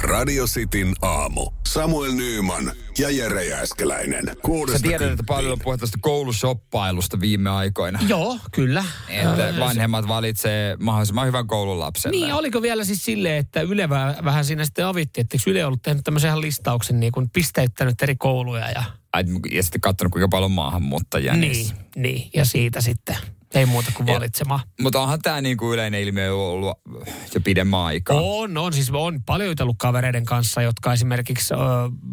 [0.00, 1.50] Radio Cityn aamu.
[1.66, 4.24] Samuel Nyyman ja Jere Jääskeläinen.
[4.72, 7.98] Sä tiedät, että paljon on puhuttu tästä koulusoppailusta viime aikoina.
[8.08, 8.84] Joo, kyllä.
[9.08, 12.16] Että vanhemmat valitsee mahdollisimman hyvän koulun lapselle.
[12.20, 13.88] Niin, oliko vielä siis silleen, että Yle
[14.24, 18.16] vähän, siinä sitten avitti, että eikö Yle ollut tehnyt tämmöisen listauksen, niin kuin pisteyttänyt eri
[18.16, 18.82] kouluja ja...
[19.12, 21.74] Ai, Ja sitten katsonut, kuinka paljon on maahanmuuttajia Niin, niissä.
[21.96, 23.16] niin, ja siitä sitten
[23.56, 24.60] ei muuta kuin Ja- valitsemaan.
[24.80, 26.78] Mutta onhan tämä niinku yleinen ilmiö ollut
[27.34, 28.20] jo pidemmän aikaa.
[28.20, 28.72] On, on.
[28.72, 31.56] Siis on paljon jutellut kavereiden kanssa, jotka esimerkiksi ö,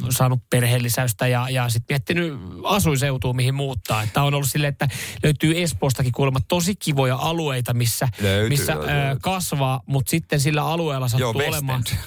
[0.10, 4.04] saanut perheellisäystä ja, ja sitten miettinyt asuiseutua, mihin muuttaa.
[4.04, 4.88] Että on ollut silleen, että
[5.24, 8.90] löytyy Espoostakin kuulemma tosi kivoja alueita, missä, Löytyy, missä löytyy.
[8.90, 11.84] ö, kasvaa, mutta sitten sillä alueella sattuu Joo, olemaan...
[11.92, 11.98] End.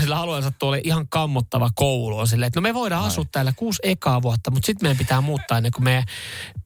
[0.00, 2.18] Sillä alueella sattuu olemaan ihan kammottava koulu.
[2.18, 5.20] On silleen, että no me voidaan asua täällä kuusi ekaa vuotta, mutta sitten meidän pitää
[5.20, 6.04] muuttaa ennen kuin meidän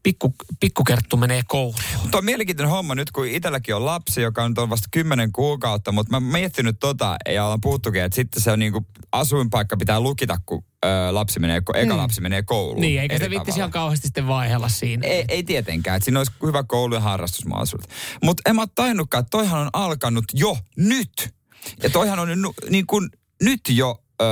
[0.02, 1.74] pikku, pikkukerttu menee kouluun.
[2.10, 5.92] Tuo on mielenkiintoinen homma nyt, kun itselläkin on lapsi, joka nyt on vasta 10 kuukautta,
[5.92, 10.38] mutta mä miettinyt tota, ja ollaan puhuttukin, että sitten se on niinku, asuinpaikka pitää lukita,
[10.46, 12.80] kun ö, lapsi menee, kun eka lapsi menee kouluun.
[12.80, 13.58] Niin, eikä se viittisi tavalla.
[13.58, 15.06] ihan kauheasti sitten vaihella siinä.
[15.06, 17.90] Ei, ei tietenkään, että siinä olisi hyvä koulu ja harrastusmahdollisuudet.
[18.22, 21.34] Mutta en mä ole tajunnutkaan, että toihan on alkanut jo nyt.
[21.82, 23.08] Ja toihan on nu, niin kuin,
[23.42, 24.24] nyt jo ö,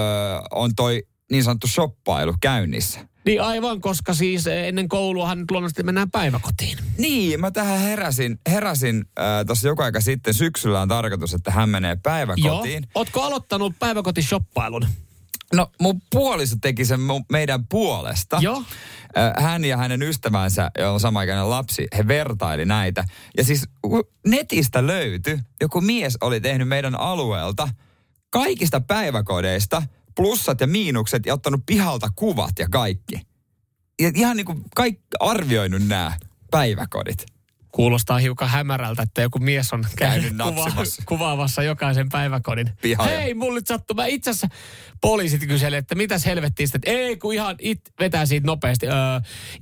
[0.50, 3.00] on toi niin sanottu shoppailu käynnissä.
[3.24, 6.78] Niin aivan, koska siis ennen kouluahan nyt luonnollisesti mennään päiväkotiin.
[6.98, 10.34] Niin, mä tähän heräsin, heräsin äh, tuossa joku aika sitten.
[10.34, 12.82] Syksyllä on tarkoitus, että hän menee päiväkotiin.
[12.82, 12.90] Joo.
[12.94, 14.86] Ootko aloittanut päiväkotishoppailun?
[15.54, 17.00] No mun puoliso teki sen
[17.32, 18.38] meidän puolesta.
[18.40, 18.62] Joo.
[19.38, 23.04] Hän ja hänen ystävänsä, jolla on samaikäinen lapsi, he vertaili näitä.
[23.36, 23.68] Ja siis
[24.26, 27.68] netistä löytyi, joku mies oli tehnyt meidän alueelta
[28.30, 29.82] kaikista päiväkodeista
[30.16, 33.20] plussat ja miinukset ja ottanut pihalta kuvat ja kaikki.
[34.00, 36.16] Ja ihan niin kuin kaikki arvioinut nämä
[36.50, 37.26] päiväkodit.
[37.72, 42.70] Kuulostaa hiukan hämärältä, että joku mies on käynyt kuva- kuvaamassa jokaisen päiväkodin.
[42.82, 43.16] Pihalle.
[43.16, 43.94] Hei, mulle nyt sattuu.
[43.94, 44.48] Mä itse asiassa
[45.00, 46.94] poliisit kyseli, että mitäs helvettiä sitten.
[46.94, 48.86] Ei, kun ihan it, vetää siitä nopeasti.
[48.86, 48.94] Öö,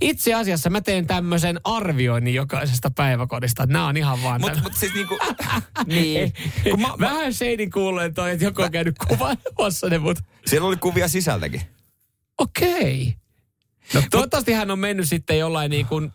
[0.01, 3.67] itse asiassa mä teen tämmöisen arvioinnin jokaisesta päiväkodista.
[3.67, 4.41] Nämä on ihan vaan...
[4.41, 5.19] Mutta mut siis niinku,
[5.87, 6.33] niin.
[6.71, 10.25] Kun mä, mä, Vähän seinin kuuleen toi, että joku on käynyt kuvaamassa ne, mutta...
[10.47, 11.63] siellä oli kuvia sisältäkin.
[12.39, 13.15] Okei.
[13.95, 16.13] No toivottavasti hän on mennyt sitten jollain niin kuin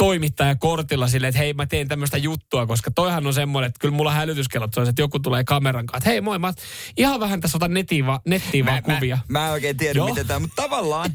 [0.00, 4.12] toimittajakortilla silleen, että hei mä teen tämmöistä juttua, koska toihan on semmoinen, että kyllä mulla
[4.12, 6.52] hälytyskellot on, että joku tulee kameran kanssa, että hei moi, mä
[6.96, 9.18] ihan vähän tässä otan nettiin, va, nettiin vaan kuvia.
[9.28, 10.08] Mä, mä en oikein tiedä, Joo.
[10.08, 11.10] miten tämä, mutta tavallaan,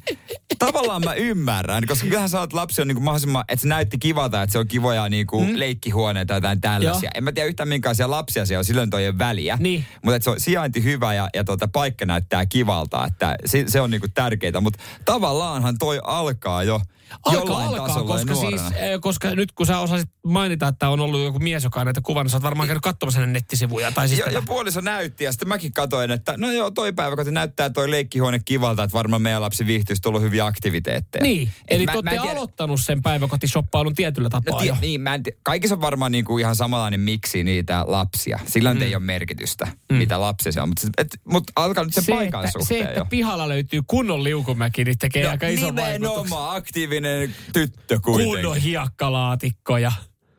[0.59, 3.97] tavallaan mä ymmärrän, koska kyllähän sä oot lapsi on niin kuin mahdollisimman, että se näytti
[3.97, 5.59] kivalta, että se on kivoja niin kuin mm.
[5.59, 7.07] leikkihuoneita tai jotain tällaisia.
[7.07, 7.11] Joo.
[7.15, 9.57] En mä tiedä yhtään minkälaisia lapsia siellä on, silloin toi ole väliä.
[9.59, 9.85] Niin.
[10.03, 13.81] Mutta että se on sijainti hyvä ja, ja tuota, paikka näyttää kivalta, että se, se
[13.81, 14.61] on niin kuin tärkeää.
[14.61, 16.81] Mutta tavallaanhan toi alkaa jo
[17.25, 20.89] Alkaa, jollain alkaa, tasolla koska, jo siis, eh, koska nyt kun sä osasit mainita, että
[20.89, 23.91] on ollut joku mies, joka on näitä kuvannut, sä oot varmaan käynyt katsomassa hänen nettisivuja.
[23.91, 27.31] Tai siis Ja, ja puoliso näytti ja sitten mäkin katoin, että no joo, toi päiväkoti
[27.31, 31.23] näyttää toi leikkihuone kivalta, että varmaan meidän lapsi viihtyisi tullut hyviä aktiviteetteja.
[31.23, 34.63] Niin, Et eli mä- te mä en olette tiedä- aloittanut sen päiväkotishoppailun tietyllä tapaa No,
[34.65, 34.77] jo.
[34.81, 38.39] niin, mä en tie, kaikissa on varmaan niinku ihan samanlainen miksi niitä lapsia.
[38.45, 38.81] Sillä mm.
[38.81, 39.97] ei ole merkitystä, mm.
[39.97, 40.69] mitä lapsi se on.
[40.69, 40.87] Mutta
[41.31, 43.05] mut alkaa nyt sen se, paikan että, suhteen se, että jo.
[43.05, 46.01] pihalla löytyy kunnon liukumäki, niin tekee aika ison vaikutuksen.
[46.01, 46.55] nimenomaan
[47.03, 48.35] aktiivinen tyttö kuitenkin.
[48.35, 49.91] Kunnon hiekkalaatikko ja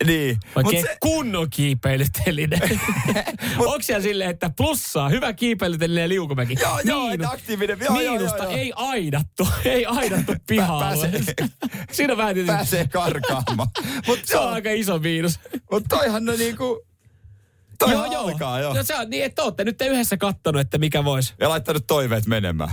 [0.07, 0.39] Niin.
[0.57, 2.61] Mut oikein se, kunnon kiipeilyteline.
[3.59, 6.57] Onko siellä silleen, että plussaa, hyvä kiipeilyteline ja liukumäki.
[6.61, 8.61] Joo, joo, että aktiivinen, joo, joo, Miinusta, joo, joo.
[8.61, 10.81] ei aidattu, ei aidattu pihaa.
[10.81, 11.21] pääsee-
[11.93, 13.69] Siinä on vähän tietysti, pääsee karkaamaan.
[14.07, 15.41] Mut se on aika iso miinus.
[15.73, 16.83] Mut toihan no niinku...
[17.79, 18.73] Toihan alkaa jo.
[18.75, 21.35] No se on niin, että olette nyt te yhdessä kattonut, että mikä voisi.
[21.41, 22.71] Ja laittanut toiveet menemään.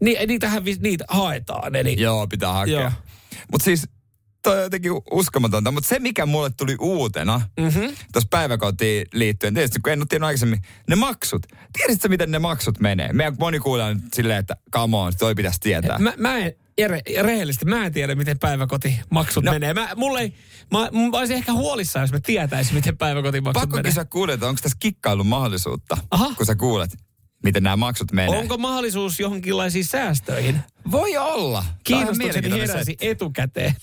[0.00, 1.76] Niin, niitähän niitä haetaan.
[1.76, 2.92] Eli Joo, pitää hakea.
[3.52, 3.88] Mutta siis
[4.42, 5.70] toi on jotenkin uskomatonta.
[5.70, 7.96] Mutta se, mikä mulle tuli uutena mm-hmm.
[8.12, 11.46] tuossa päiväkotiin liittyen, tietysti kun en ole tiennyt aikaisemmin, ne maksut.
[11.72, 13.12] Tiedätkö miten ne maksut menee?
[13.12, 15.98] Meidän moni kuulee nyt silleen, että come on, toi pitäisi tietää.
[15.98, 19.52] Mä, mä en, Jere, rehellisesti, mä en tiedä, miten päiväkotimaksut No.
[19.52, 19.74] menee.
[19.74, 20.34] Mä, mulle ei,
[20.70, 23.90] mä, mä olisin ehkä huolissaan, jos mä tietäisin, miten päiväkotimaksut Pakko menee.
[23.90, 26.34] kysyä kuulet, että onko tässä kikkailun mahdollisuutta, Aha.
[26.36, 26.90] kun sä kuulet,
[27.42, 28.38] miten nämä maksut menee?
[28.38, 30.60] Onko mahdollisuus johonkinlaisiin säästöihin?
[30.90, 31.64] Voi olla.
[31.88, 33.74] Mielenkiintoinen heräsi etukäteen.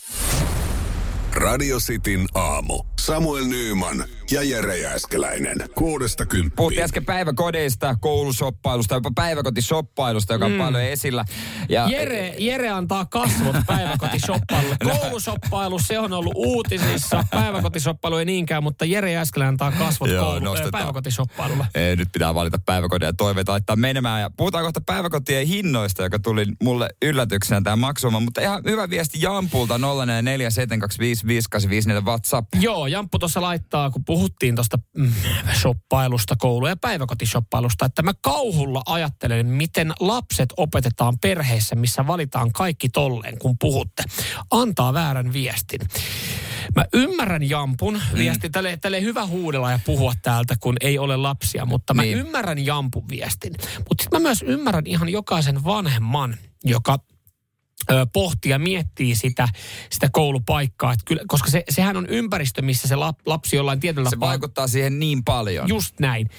[1.33, 2.83] Radio Cityn aamu.
[2.99, 5.57] Samuel Nyyman ja Jere Jääskeläinen.
[5.75, 6.83] Kuudesta Puhuttiin kymppiin.
[6.83, 10.57] äsken päiväkodeista, koulusoppailusta, jopa päiväkotisoppailusta, joka on Mm.
[10.57, 11.25] paljon esillä.
[11.69, 14.75] Ja Jere, Jere antaa kasvot päiväkotishoppailulle.
[14.99, 17.23] Koulusoppailu, se on ollut uutisissa.
[17.31, 20.71] Päiväkotishoppailu ei niinkään, mutta Jere Jääskelä antaa kasvot Joo, koulu, nostetaan.
[20.71, 21.67] päiväkotishoppailulle.
[21.75, 24.21] Ei, nyt pitää valita päiväkodin ja toiveita laittaa menemään.
[24.21, 28.19] Ja puhutaan kohta päiväkotien hinnoista, joka tuli mulle yllätyksenä tämä maksuma.
[28.19, 29.81] Mutta ihan hyvä viesti Jampulta 0447255854
[32.05, 32.47] WhatsApp.
[32.59, 35.13] Joo, Jamppu tuossa laittaa, kun puhuttiin tuosta mm,
[35.61, 42.89] shoppailusta, koulu- ja päiväkotishoppailusta, että mä kauhulla ajattelen, miten lapset opetetaan perheissä, missä valitaan kaikki
[42.89, 44.03] tolleen, kun puhutte.
[44.51, 45.79] Antaa väärän viestin.
[46.75, 48.17] Mä ymmärrän Jampun Mm.
[48.17, 48.51] viestin.
[48.51, 52.17] Tälle, tälle hyvä huudella ja puhua täältä, kun ei ole lapsia, mutta mä Niin.
[52.17, 53.53] ymmärrän Jampun viestin.
[53.77, 56.99] Mutta sitten mä myös ymmärrän ihan jokaisen vanhemman, joka
[58.45, 59.47] ja miettii sitä,
[59.89, 60.93] sitä koulupaikkaa.
[60.93, 64.67] Et kyllä, koska se, sehän on ympäristö, missä se lap, lapsi jollain tietyllä Se vaikuttaa
[64.67, 65.69] siihen niin paljon.
[65.69, 66.29] Just näin.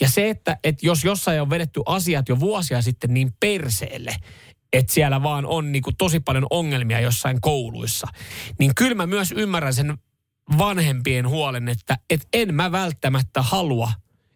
[0.00, 4.16] Ja se, että, että jos jossain on vedetty asiat jo vuosia sitten niin perseelle,
[4.72, 8.06] että siellä vaan on niin kuin tosi paljon ongelmia jossain kouluissa,
[8.58, 9.98] niin kyllä mä myös ymmärrän sen
[10.58, 13.92] vanhempien huolen, että, että en mä välttämättä halua,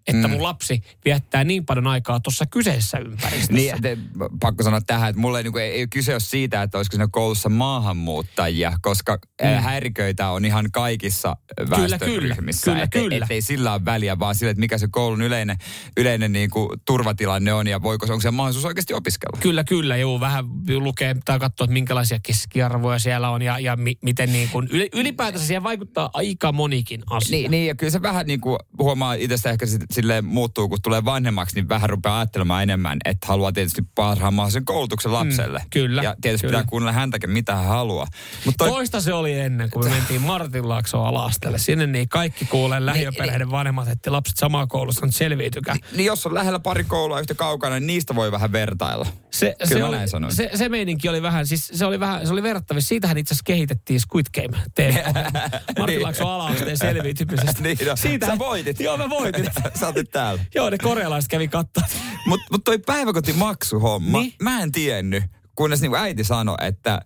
[0.06, 3.52] että mun lapsi viettää niin paljon aikaa tuossa kyseisessä ympäristössä.
[3.52, 3.98] Niin, te,
[4.40, 6.92] pakko sanoa tähän, että mulle ei, niin kuin, ei ole kyse ole siitä, että olisiko
[6.92, 9.48] siinä koulussa maahanmuuttajia, koska mm.
[9.48, 12.70] häiriköitä on ihan kaikissa Kyllä, väestöryhmissä.
[12.70, 13.24] kyllä, kyllä.
[13.24, 15.56] Et, ei sillä ole väliä, vaan sillä, että mikä se koulun yleinen,
[15.96, 19.38] yleinen niin kuin, turvatilanne on ja voiko, onko se mahdollisuus oikeasti opiskella.
[19.40, 19.96] Kyllä, kyllä.
[19.96, 24.48] Joo, vähän lukee tai katsoa, että minkälaisia keskiarvoja siellä on ja, ja mi, miten niin
[24.48, 27.38] kuin, yli, ylipäätänsä siihen vaikuttaa aika monikin asia.
[27.38, 30.78] Niin, niin, ja kyllä se vähän niin kuin huomaa itsestä ehkä sit, silleen muuttuu, kun
[30.82, 35.58] tulee vanhemmaksi, niin vähän rupeaa ajattelemaan enemmän, että haluaa tietysti parhaan mahdollisen koulutuksen lapselle.
[35.58, 36.58] Mm, kyllä, Ja tietysti kyllä.
[36.58, 38.06] pitää kuunnella häntäkin, mitä hän haluaa.
[38.44, 41.58] Mutta Toista se oli ennen, kun me mentiin Martinlaaksoon alastelle.
[41.58, 45.76] Sinne niin kaikki kuulee lähiöperheiden vanhemmat, että lapset samaa koulussa nyt selviytykää.
[45.96, 49.06] niin jos on lähellä pari koulua yhtä kaukana, niin niistä voi vähän vertailla.
[49.30, 50.34] Se, Kyllä se, oli, sanoin.
[50.34, 52.88] se, se meininki oli vähän, siis se oli vähän, se oli verrattavissa.
[52.88, 54.96] Siitähän itse asiassa kehitettiin Squid Game TV.
[55.78, 57.62] Martinlaakson ala-asteen selviytymisestä.
[57.62, 58.80] niin, no, sä voitit.
[58.80, 59.46] Joo, mä voitin.
[59.82, 60.44] sä otit täällä.
[60.54, 61.84] Joo, ne korealaiset kävi katsoa.
[62.26, 64.34] Mutta mut toi päiväkotimaksuhomma, Niin?
[64.42, 67.00] mä en tiennyt, kunnes niinku äiti sanoi, että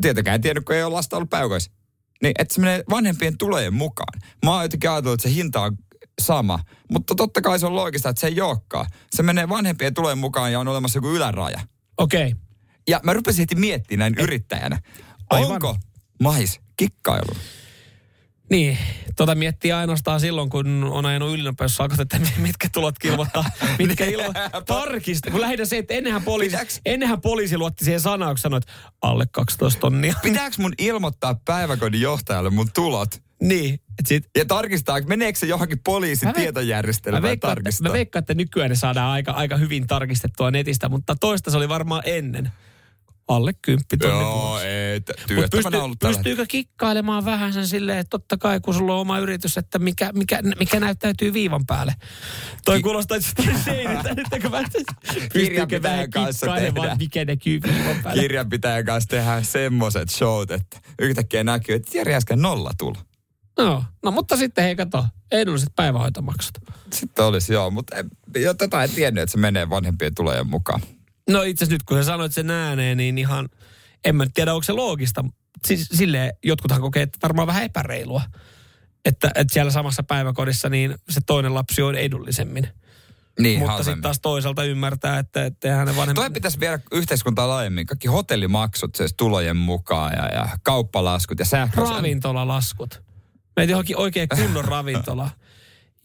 [0.00, 1.70] tietenkään en tiennyt, kun ei ole lasta ollut päiväkodissa.
[2.22, 4.20] Niin, että se menee vanhempien tulojen mukaan.
[4.44, 5.76] Mä oon jotenkin ajatellut, että se hinta on
[6.20, 6.58] sama.
[6.90, 8.86] Mutta totta kai se on loogista, että se ei olekaan.
[9.16, 11.60] Se menee vanhempien tulojen mukaan ja on olemassa joku yläraja.
[11.98, 12.26] Okei.
[12.26, 12.38] Okay.
[12.88, 14.78] Ja mä rupesin heti miettimään näin yrittäjänä.
[15.30, 15.52] Aivan.
[15.52, 15.76] Onko
[16.22, 17.36] mais kikkailu?
[18.50, 18.78] Niin,
[19.16, 23.44] tota miettii ainoastaan silloin, kun on ajanut ylinopeussakot, että mitkä tulot kilmoittaa,
[23.78, 24.32] mitkä ilmo...
[24.66, 28.58] Tarkista, kun lähinnä se, että ennenhän poliisi, Pitääks- ennenhän poliisi luotti siihen sanaan, kun sanoi,
[28.58, 30.14] että alle 12 tonnia.
[30.22, 33.22] Pitääkö mun ilmoittaa päiväkodin johtajalle mun tulot?
[33.42, 37.62] niin, että sit, Ja tarkistaa, meneekö se johonkin poliisin Mä veik- Mä tietojärjestelmään veikkaan, että,
[37.62, 37.88] tarkistaa?
[37.88, 41.68] mä veikkaan, että nykyään ne saadaan aika, aika hyvin tarkistettua netistä, mutta toista se oli
[41.68, 42.52] varmaan ennen.
[43.28, 45.00] Alle kymppi tonni Joo, ei.
[45.36, 49.00] Mut pysty, ollut tällä pystyykö kikkailemaan vähän sen silleen, että totta kai kun sulla on
[49.00, 51.94] oma yritys, että mikä, mikä, mikä näyttäytyy viivan päälle.
[52.64, 54.70] Toi Ki- kuulostaa jostain seiniltä, että mä pystyykö vähän
[55.32, 56.98] Kirjanpitäjän kanssa tehdään.
[56.98, 58.22] mikä näkyy viivan päälle.
[58.22, 62.96] kirjanpitäjän kanssa tehdään semmoset showt, että yhtäkkiä näkyy, että Jari äsken nolla tulo.
[63.58, 66.58] No, no, mutta sitten hei kato, edulliset päivähoitomaksut.
[66.92, 68.10] Sitten olisi joo, mutta en-
[68.42, 70.80] jo tätä en tiennyt, että se menee vanhempien tulojen mukaan.
[71.30, 73.48] No itse asiassa nyt kun sä sanoit sen ääneen, niin ihan,
[74.04, 75.24] en mä tiedä onko se loogista.
[75.66, 78.22] Siis silleen jotkuthan kokee, että varmaan vähän epäreilua.
[79.04, 82.68] Että, että siellä samassa päiväkodissa niin se toinen lapsi on edullisemmin.
[83.38, 86.14] Niin, Mutta sitten taas toisaalta ymmärtää, että, että hänen vanhemmat...
[86.14, 87.86] Toi pitäisi viedä yhteiskuntaa laajemmin.
[87.86, 91.80] Kaikki hotellimaksut siis tulojen mukaan ja, ja kauppalaskut ja sähkö.
[91.80, 93.02] Ravintolalaskut.
[93.56, 95.30] Meitä johonkin oikein kunnon ravintola.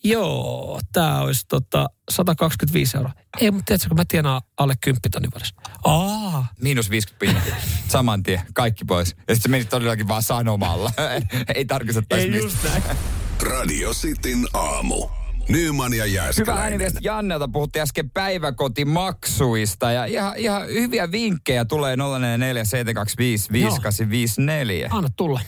[0.03, 3.11] Joo, tämä olisi tota 125 euroa.
[3.41, 5.55] Ei, mutta tiedätkö, kun mä tienaan alle 10 tonnin vuodessa.
[5.83, 7.57] Aa, Miinus 50 pinnaa.
[7.87, 9.09] Saman tien, kaikki pois.
[9.09, 10.91] Ja sitten se meni todellakin vaan sanomalla.
[11.55, 12.45] Ei tarkistettaisi ei mistä.
[12.45, 12.97] just näin.
[13.41, 15.07] Radio Cityn aamu.
[15.49, 16.63] Nyman ja Hyvä Jääskeläinen.
[16.63, 17.47] ääniviesti Jannelta.
[17.47, 19.91] Puhuttiin äsken päiväkotimaksuista.
[19.91, 24.89] Ja ihan, ihan hyviä vinkkejä tulee 044 725 5854.
[24.91, 25.39] Anna tulla.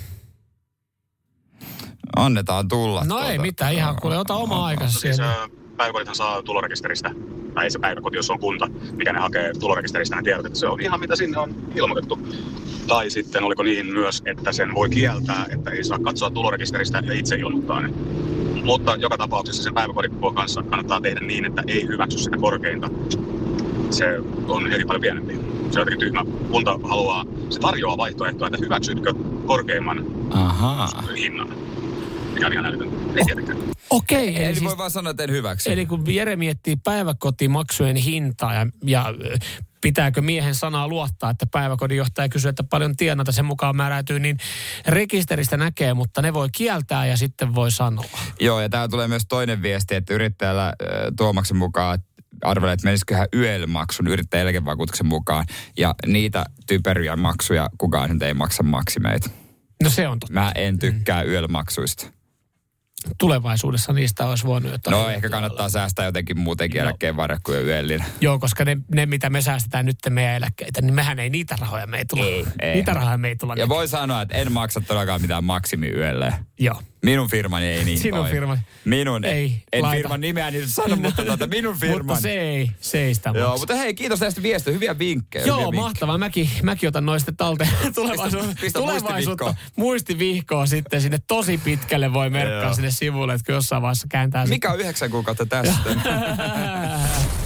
[2.16, 3.04] Annetaan tulla.
[3.04, 5.18] No ei mitään, ihan kuule, ota oma aikansa Siis
[5.78, 7.12] päiväkodithan saa tulorekisteristä,
[7.54, 10.68] tai ei se päiväkoti, jos on kunta, mikä ne hakee tulorekisteristä ne tiedot, että se
[10.68, 12.20] on ihan mitä sinne on ilmoitettu.
[12.88, 17.14] Tai sitten oliko niin myös, että sen voi kieltää, että ei saa katsoa tulorekisteristä ja
[17.14, 17.94] itse ilmoittaa ne.
[18.64, 22.90] Mutta joka tapauksessa sen päiväkodin kanssa kannattaa tehdä niin, että ei hyväksy sitä korkeinta.
[23.90, 25.34] Se on eri paljon pienempi.
[25.72, 26.26] Se on jotenkin tyhmä.
[26.52, 29.14] Kunta haluaa, se tarjoaa vaihtoehtoa, että hyväksytkö
[29.46, 31.04] korkeimman Ahaa.
[31.18, 31.48] hinnan.
[32.38, 32.90] Ihan älytön.
[33.16, 33.58] Ei tietenkään.
[33.90, 35.72] Okei, eli, Eli siis, voi vaan sanoa, että en hyväksy.
[35.72, 39.06] eli kun Jere miettii päiväkotimaksujen hintaa ja, ja
[39.82, 44.38] pitääkö miehen sanaa luottaa, että päiväkodin johtaja kysyy, että paljon tienata sen mukaan määräytyy, niin
[44.88, 48.06] rekisteristä näkee, mutta ne voi kieltää ja sitten voi sanoa.
[48.40, 50.74] Joo, ja täällä tulee myös toinen viesti, että yrittäjällä äh,
[51.18, 52.00] Tuomaksen mukaan
[52.44, 55.46] arvelee, että menisiköhän YEL-maksun yrittäjän eläkevakuutuksen mukaan.
[55.78, 59.30] Ja niitä typeriä maksuja kukaan nyt ei maksa maksimeita.
[59.84, 60.34] No se on totta.
[60.34, 62.08] Mä en tykkää YEL-maksuista.
[63.18, 64.94] Tulevaisuudessa niistä olisi voinut jotain.
[64.94, 66.88] No ehkä kannattaa säästää jotenkin muutenkin Joo.
[66.88, 68.04] eläkkeen varre kuin YELin.
[68.22, 71.88] Joo, koska ne, ne, mitä me säästetään nyt meidän eläkkeitä, niin mehän ei niitä rahoja
[71.88, 72.26] me ei tulla.
[72.26, 72.74] Ei, ei.
[72.76, 73.56] Niitä rahoja me ei tulla.
[73.56, 76.34] Ja voi sanoa, että en maksa todellakaan mitään maksimi YELlle.
[76.60, 76.82] Joo.
[77.04, 78.34] Minun firmani ei niin Sinun toimi.
[78.34, 78.58] firma.
[78.86, 79.26] Minun.
[79.26, 79.98] Ei, En laita.
[79.98, 82.06] firman nimeä niin sano, mutta tuota, minun firman.
[82.06, 84.72] Mutta se ei, se ei sitä Joo, mutta hei, kiitos tästä viestistä.
[84.72, 85.46] Hyviä vinkkejä.
[85.46, 85.82] Joo, hyviä vinkkejä.
[85.84, 86.18] mahtavaa.
[86.18, 88.56] Mäkin, mäkin otan noista talteen tulevaisuutta.
[88.62, 94.46] pistä tulevaisuutta muistivihkoa sitten sinne tosi pitkälle voi merkkaa sinne sivulle, että jossain vaiheessa kääntää
[94.46, 95.74] Mikä on yhdeksän kuukautta tästä?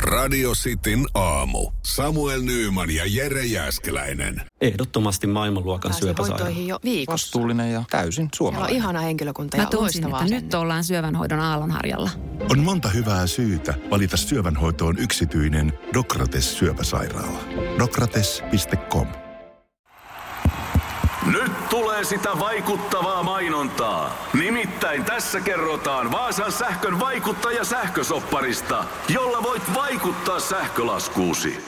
[0.00, 1.70] Radio Cityn aamu.
[1.84, 4.42] Samuel Nyyman ja Jere Jääskeläinen.
[4.60, 6.58] Ehdottomasti maailmanluokan syöpäsairaala.
[6.58, 7.12] jo viikossa.
[7.12, 8.76] Vastuullinen ja täysin Siellä on suomalainen.
[8.76, 12.10] ihana henkilökunta Mä ja tunsin, loistava että nyt ollaan syövänhoidon aallonharjalla.
[12.50, 17.38] On monta hyvää syytä valita syövänhoitoon yksityinen Dokrates syöpäsairaala.
[17.78, 19.06] Dokrates.com
[22.00, 24.28] Tulee sitä vaikuttavaa mainontaa.
[24.34, 31.64] Nimittäin tässä kerrotaan Vaasan sähkön vaikuttaja sähkösopparista, jolla voit vaikuttaa sähkölaskuusi.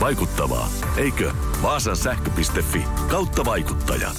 [0.00, 1.32] Vaikuttavaa, eikö?
[1.62, 4.10] Vaasan sähkö.fi kautta vaikuttaja.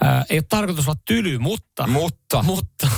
[0.00, 1.86] Ää, ei ole tarkoitus olla tyly, mutta...
[1.86, 2.42] Mutta.
[2.42, 2.88] Mutta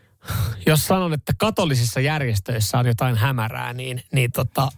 [0.66, 4.68] jos sanon, että katolisissa järjestöissä on jotain hämärää, niin, niin tota,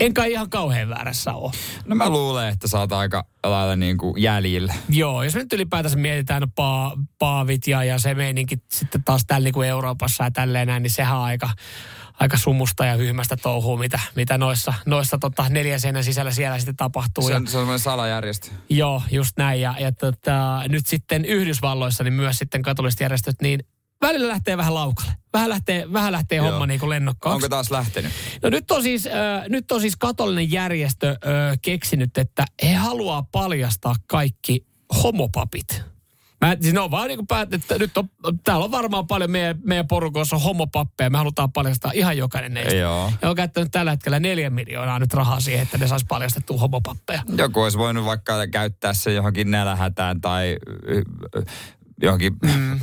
[0.00, 1.52] en kai ihan kauhean väärässä ole.
[1.84, 4.74] No mä luulen, että sä oot aika lailla niin kuin jäljillä.
[4.88, 9.24] Joo, jos me nyt ylipäätänsä mietitään no, paa, paavit ja, ja se meininki sitten taas
[9.26, 11.50] täällä niin kuin Euroopassa ja tälleen näin, niin sehän on aika,
[12.20, 16.76] aika sumusta ja hyhmästä touhua, mitä, mitä noissa, noissa tota, neljän seinän sisällä siellä sitten
[16.76, 17.24] tapahtuu.
[17.24, 18.48] Se ja, on, se on semmoinen salajärjestö.
[18.68, 19.60] Joo, just näin.
[19.60, 23.60] Ja, ja tota, nyt sitten Yhdysvalloissa, niin myös sitten katoliset järjestöt, niin
[24.08, 25.12] välillä lähtee vähän laukalle.
[25.32, 26.50] Vähän lähtee, vähän lähtee Joo.
[26.50, 27.34] homma niin kuin lennokkaaksi.
[27.34, 28.12] Onko taas lähtenyt?
[28.42, 29.12] No nyt on siis, äh,
[29.48, 34.66] nyt on siis katolinen järjestö äh, keksinyt, että he haluaa paljastaa kaikki
[35.02, 35.82] homopapit.
[36.40, 38.08] Mä, siis ne on vaan niin kuin päätetty, että nyt on,
[38.44, 41.10] täällä on varmaan paljon meidän, meidän porukossa homopappeja.
[41.10, 42.74] Me halutaan paljastaa ihan jokainen neistä.
[42.74, 43.12] Joo.
[43.22, 47.22] Ja on käyttänyt tällä hetkellä neljä miljoonaa nyt rahaa siihen, että ne saisi paljastettua homopappeja.
[47.38, 50.56] Joku olisi voinut vaikka käyttää se johonkin nälähätään tai
[52.02, 52.80] johonkin mm.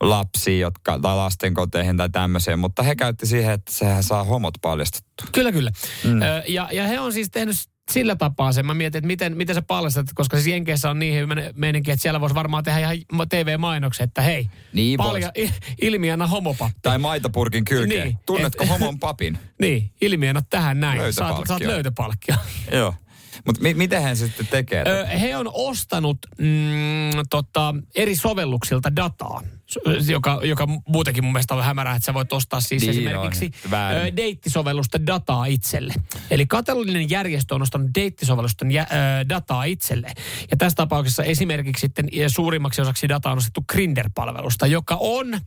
[0.00, 5.26] Lapsiin, jotka, tai lastenkoteihin tai tämmöiseen, mutta he käytti siihen, että sehän saa homot paljastettua.
[5.32, 5.70] Kyllä, kyllä.
[6.04, 6.22] Mm.
[6.22, 7.56] Ö, ja, ja he on siis tehnyt
[7.90, 8.66] sillä tapaa sen.
[8.66, 12.02] Mä mietin, että miten, miten sä paljastat, koska siis Jenkeissä on niin hyvä meininki, että
[12.02, 15.32] siellä voisi varmaan tehdä ihan TV-mainoksen, että hei, Niin palja,
[15.82, 16.78] ilmiönä homopappi.
[16.82, 18.06] Tai maitopurkin kylkeen.
[18.06, 18.18] Niin.
[18.26, 19.38] Tunnetko Et- homon papin?
[19.60, 21.12] Niin, ilmiönä tähän näin.
[21.12, 22.36] Saat, saat löytöpalkkia.
[22.72, 22.94] Joo.
[23.46, 24.80] Mutta mi- miten hän sitten tekee?
[24.80, 25.06] Ö, tätä?
[25.18, 26.46] he on ostanut mm,
[27.30, 29.42] tota, eri sovelluksilta dataa,
[30.08, 34.16] joka, joka muutenkin mun mielestä on hämärää, että sä voit ostaa siis Niin esimerkiksi on,
[34.16, 35.94] deittisovellusta dataa itselle.
[36.30, 40.12] Eli kataloninen järjestö on ostanut deittisovellusten jä, ö, dataa itselle.
[40.50, 45.38] Ja tässä tapauksessa esimerkiksi sitten suurimmaksi osaksi dataa on ostettu Grinder-palvelusta, joka on ö,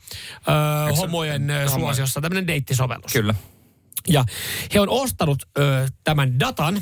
[0.97, 3.13] homojen ö, suosiossa tämmöinen deittisovellus.
[3.13, 3.36] Kyllä.
[4.07, 4.25] Ja
[4.73, 6.81] he on ostanut ö, tämän datan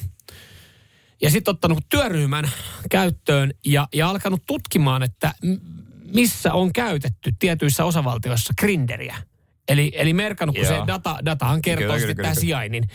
[1.22, 2.52] ja sitten ottanut työryhmän
[2.90, 5.34] käyttöön ja, ja alkanut tutkimaan, että
[6.14, 9.16] missä on käytetty tietyissä osavaltioissa grinderiä.
[9.68, 10.82] Eli, eli merkannut, kun Joo.
[10.82, 12.42] se data, datahan kertoo Kyllä, sitten kyllä, tämän kyllä.
[12.42, 12.88] sijainnin.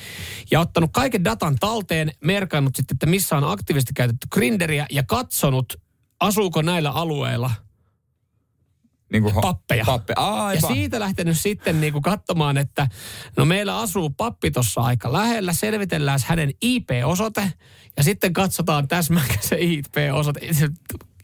[0.50, 5.74] Ja ottanut kaiken datan talteen, merkannut sitten, että missä on aktiivisesti käytetty grinderiä ja katsonut,
[6.20, 7.50] asuuko näillä alueilla
[9.12, 9.84] Niin kuin pappeja.
[9.84, 10.14] Pappe.
[10.54, 12.88] Ja siitä lähtenyt sitten niin kuin katsomaan, että
[13.36, 17.52] no meillä asuu pappi tuossa aika lähellä, selvitellään hänen IP-osoite
[17.96, 20.40] ja sitten katsotaan täsmääkö se IP-osoite.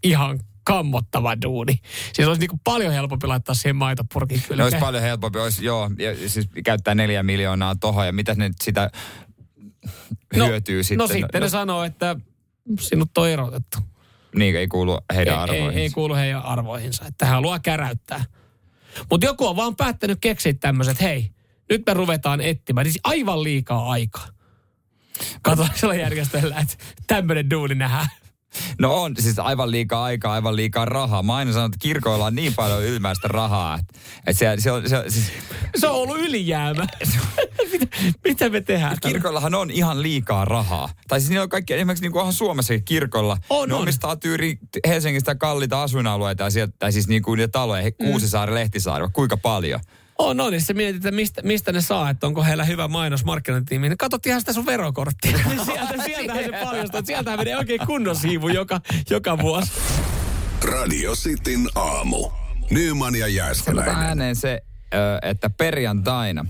[0.03, 1.79] Ihan kammottava duuni.
[2.13, 4.65] Siis olisi niin paljon helpompi laittaa siihen maitopurkin kyllä.
[4.65, 8.57] olisi paljon helpompi, olisi, joo, ja siis käyttää neljä miljoonaa tohon, ja mitä ne nyt
[8.63, 8.91] sitä
[10.37, 10.99] hyötyy sitten?
[10.99, 12.17] No sitten ne sanoo, että
[12.81, 13.79] sinut on erotettu.
[14.35, 15.79] Niin, ei kuulu heidän ei, ei, arvoihinsa.
[15.79, 18.25] ei kuulu heidän arvoihinsa, että hän haluaa käräyttää.
[19.11, 21.31] Mutta joku on vaan päättänyt keksiä tämmöiset, hei,
[21.71, 22.87] nyt me ruvetaan etsimään.
[22.87, 24.29] Siis aivan liikaa aikaa.
[25.43, 26.75] Katolaisella järjestöllä, että
[27.07, 28.09] tämmöinen duuni nähdään.
[28.81, 31.23] No on, siis aivan liikaa aikaa, aivan liikaa rahaa.
[31.23, 33.93] Mä aina sanon, että kirkoilla on niin paljon ilmäistä rahaa, että,
[34.27, 35.33] että se, se, on, se, siis,
[35.77, 36.87] Se on ollut ylijäämä.
[37.73, 37.87] mitä,
[38.25, 38.97] mitä me tehdään?
[39.07, 40.89] kirkoillahan on ihan liikaa rahaa.
[41.09, 43.37] Tai siis niillä on kaikki, esimerkiksi niin kuin onhan Suomessakin kirkolla.
[43.51, 43.81] On, ne on.
[43.83, 48.55] omistaa tyyri Helsingistä kalliita asuinalueita ja sieltä, tai siis niin kuin niitä taloja, he- Kuusisaari,
[48.55, 49.81] Lehtisaari, kuinka paljon.
[50.19, 50.55] On, on.
[50.55, 53.89] Ja se mietit, että mistä, mistä ne saa, että onko heillä hyvä mainos markkinointitiimi.
[53.89, 55.41] Niin katsot ihan sitä sun verokorttia.
[55.49, 56.99] Niin sieltä, sieltähän se paljastaa.
[56.99, 59.73] että Sieltähän menee oikein kunnon siivu joka, joka vuosi.
[60.65, 62.31] Radio Cityn aamu.
[62.71, 63.95] Nyman ja Sanotaan Jääskeläinen.
[63.97, 64.63] ääneen se,
[65.23, 66.45] että perjantaina.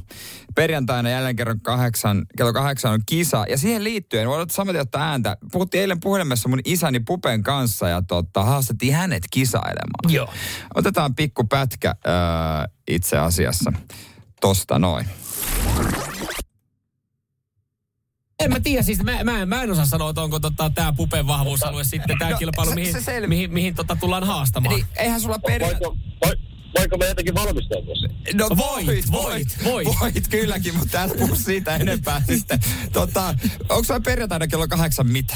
[0.55, 3.45] Perjantaina jälleen kerran kahdeksan, kello kahdeksan on kisa.
[3.49, 5.37] Ja siihen liittyen, voidaan samaten ottaa ääntä.
[5.53, 10.13] Puhuttiin eilen puhelimessa mun isäni Pupen kanssa ja tota, haastettiin hänet kisailemaan.
[10.13, 10.29] Joo.
[10.75, 12.11] Otetaan pikku pätkä ö,
[12.89, 13.73] itse asiassa
[14.41, 15.07] tosta noin.
[18.41, 20.93] En mä tiedä, siis mä, mä, en, mä en osaa sanoa, että onko tota, tämä
[20.93, 24.75] Pupen vahvuusalue sitten tämä No, kilpailu, se- mihin, se selvi- mihin, mihin tota, tullaan haastamaan.
[24.75, 25.69] Eli eihän sulla perja...
[26.79, 28.37] Voiko, voi, voiko me jotenkin valmistautua siihen?
[28.37, 29.89] No Voit, voit, voit.
[30.01, 32.61] Voit kylläkin, mutta älä puhu siitä enempää sitten.
[32.93, 33.35] Tota,
[33.69, 35.35] onko sulla perjantaina kello kahdeksan mitä?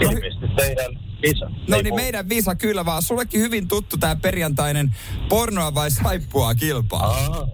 [0.00, 1.46] Ilmeisesti teidän isä.
[1.68, 3.02] No niin, meidän Visa kyllä vaan.
[3.02, 4.96] Sullekin hyvin tuttu tämä perjantainen
[5.28, 7.48] pornoa vai saippua kilpailu.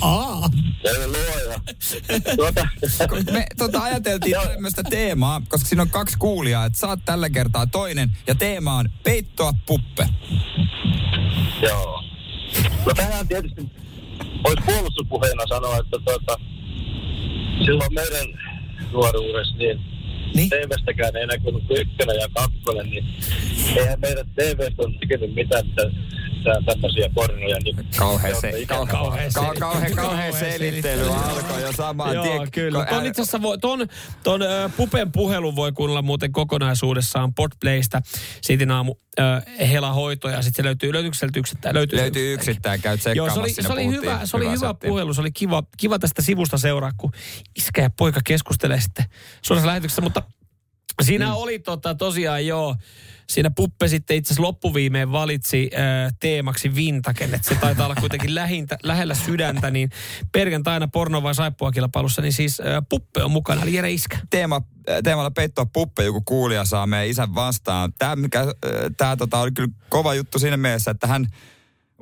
[0.00, 0.48] Aa.
[2.36, 2.68] Tuota,
[3.32, 8.10] Me tota, ajateltiin tämmöistä teemaa, koska siinä on kaksi kuulijaa, että saat tällä kertaa toinen.
[8.26, 10.08] Ja teema on peittoa puppe.
[11.62, 12.02] joo.
[12.86, 13.70] No tähän tietysti
[14.44, 16.36] voisi puolustuspuheena sanoa, että tuota,
[17.64, 18.26] silloin meidän
[18.92, 19.80] nuoruudessa niin
[20.34, 20.50] Niin?
[20.50, 23.04] TV-stäkään ei näkynyt kuin ykkönen ja kakkonen, niin
[23.76, 25.90] eihän meidän TV-stä ole näkynyt mitään tä-
[26.54, 27.56] tä- tämmöisiä pornoja.
[27.64, 32.50] Niin Kauhean se, kau, kauhean se- kauhean, kauhean kauhean selittely alkoi jo samaan Joo, tien.
[32.50, 32.86] kyllä.
[32.86, 33.86] Ton itse asiassa voi, ton,
[34.22, 38.00] ton ö, Pupen puhelun voi kuunnella muuten kokonaisuudessaan Podplaysta.
[38.42, 38.94] Sitin aamu
[39.70, 41.74] Hela hoito ja sitten se löytyy, löytyykö sieltä yksittäin?
[41.74, 44.86] Löytyy, Löytyy yksittäin, käyt Joo, se oli, se oli hyvä, se oli hyvä setti.
[44.88, 47.12] puhelu, se oli kiva, kiva tästä sivusta seuraa, kun
[47.56, 49.04] iskä ja poika keskustelee sitten
[49.42, 50.22] suorassa lähetyksessä, mutta
[51.02, 51.32] siinä mm.
[51.36, 52.76] oli tota, tosiaan joo,
[53.28, 58.78] siinä Puppe sitten itse loppuviimeen valitsi äh, teemaksi Vintaken, että se taitaa olla kuitenkin lähintä,
[58.82, 59.90] lähellä sydäntä, niin
[60.32, 64.18] perjantaina porno vai saippua kilpailussa, niin siis äh, Puppe on mukana, eli Jere Iskä.
[64.30, 64.62] teema,
[65.04, 67.92] teemalla peittoa puppe, joku kuulija saa meidän isän vastaan.
[67.98, 68.46] Tämä, mikä,
[68.96, 71.26] tämä tota, oli kyllä kova juttu siinä mielessä, että hän,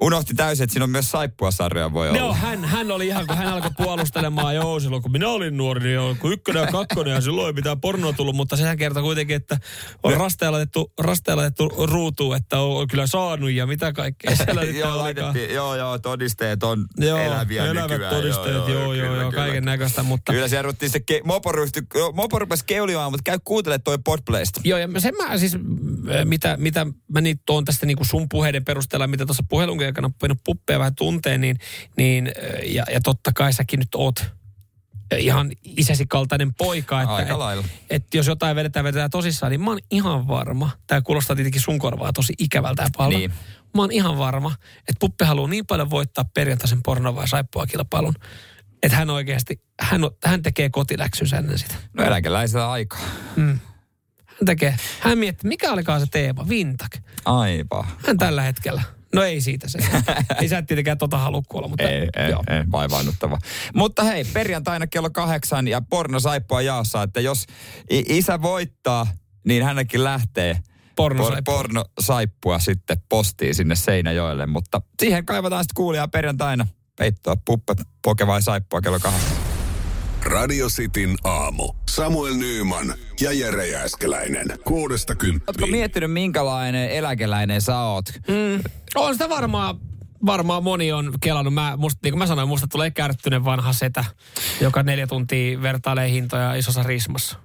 [0.01, 2.19] Unohti täysin, että siinä on myös saippua-sarjoja voi olla.
[2.19, 5.83] Joo, hän, hän oli ihan, kun hän alkoi puolustelemaan, joo, silloin kun minä olin nuori,
[5.83, 9.03] niin joo, kun ykkönen ja kakkonen ja silloin ei mitään pornoa tullut, mutta sehän kertoo
[9.03, 9.59] kuitenkin, että
[10.03, 14.61] on rasteella laitettu, rasteella laitettu ruutuun, että on, on kyllä saanut ja mitä kaikkea siellä
[14.61, 18.15] nyt joo, laitettiin, joo, joo, todisteet on Joo, eläviä elävät nykyään.
[18.15, 20.33] todisteet, joo, joo, joo, kaiken näköistä, mutta...
[20.33, 21.83] Kyllä se ruvuttiin se, ke, mopo, ryhtyi,
[22.15, 24.61] mopo rupesi keulimaan, mutta käy kuuntele toi Podplaysta.
[24.65, 25.57] Joo, ja sen mä siis,
[26.25, 30.07] mitä, mitä mä nyt tuon tästä niin kuin sun puheiden perusteella, mitä tuossa puhelun aikana
[30.07, 31.59] oppinut puppeja vähän tunteen, niin,
[31.97, 32.33] niin
[32.67, 34.25] ja, ja totta kai säkin nyt oot
[35.19, 37.03] ihan isäsi kaltainen poika.
[37.03, 37.65] Että, Aika et, lailla.
[37.91, 40.71] että jos jotain vedetään, vedetään tosissaan, niin mä oon ihan varma.
[40.87, 43.21] Tämä kuulostaa tietenkin sun korvaa tosi ikävältä ja paljon.
[43.21, 43.33] Niin.
[43.75, 48.15] Mä oon ihan varma, että Puppe haluaa niin paljon voittaa perjantaisen porno- vai saippua kilpailun,
[48.83, 51.75] että hän oikeasti, hän, hän tekee kotiläksynsä ennen sitä.
[51.93, 53.01] No eläkeläisellä aikaa.
[54.27, 56.99] Hän tekee, hän miettii, mikä olikaan se teema, Vintage.
[57.25, 57.87] Aipa.
[58.07, 58.83] Hän tällä hetkellä.
[59.15, 59.79] No ei siitä se.
[60.41, 62.45] ei sä et tietenkään tota halua kuulla, mutta Ei, ei, joo.
[62.51, 63.39] ei, vaivaannuttava.
[63.75, 67.47] Mutta hei, perjantaina kello kahdeksan ja porno saippua jaossa, että jos
[67.91, 69.07] isä voittaa,
[69.45, 70.59] niin hänellekin lähtee
[70.97, 71.55] Pornosaippua.
[71.57, 74.47] porno saippua sitten postiin sinne Seinäjoelle.
[74.47, 76.67] Mutta siihen kaivataan sitten kuulijaa perjantaina.
[76.97, 79.34] Peittoa puppe, poke vai saippua kello kahdeksan.
[80.25, 81.73] Radio Cityn aamu.
[81.91, 84.47] Samuel Nyyman ja Jere Jääskeläinen.
[84.65, 85.71] Kuudesta Oletko kymppiin.
[85.71, 88.05] miettinyt, minkälainen eläkeläinen sä oot?
[88.95, 89.79] On sitä varmaan,
[90.27, 91.55] varmaan moni on kelannut.
[91.55, 94.05] Mä, musta, niin kuin mä sanoin, musta tulee kärttynen vanha setä,
[94.61, 97.39] joka neljä tuntia vertailee hintoja isossa rismassa.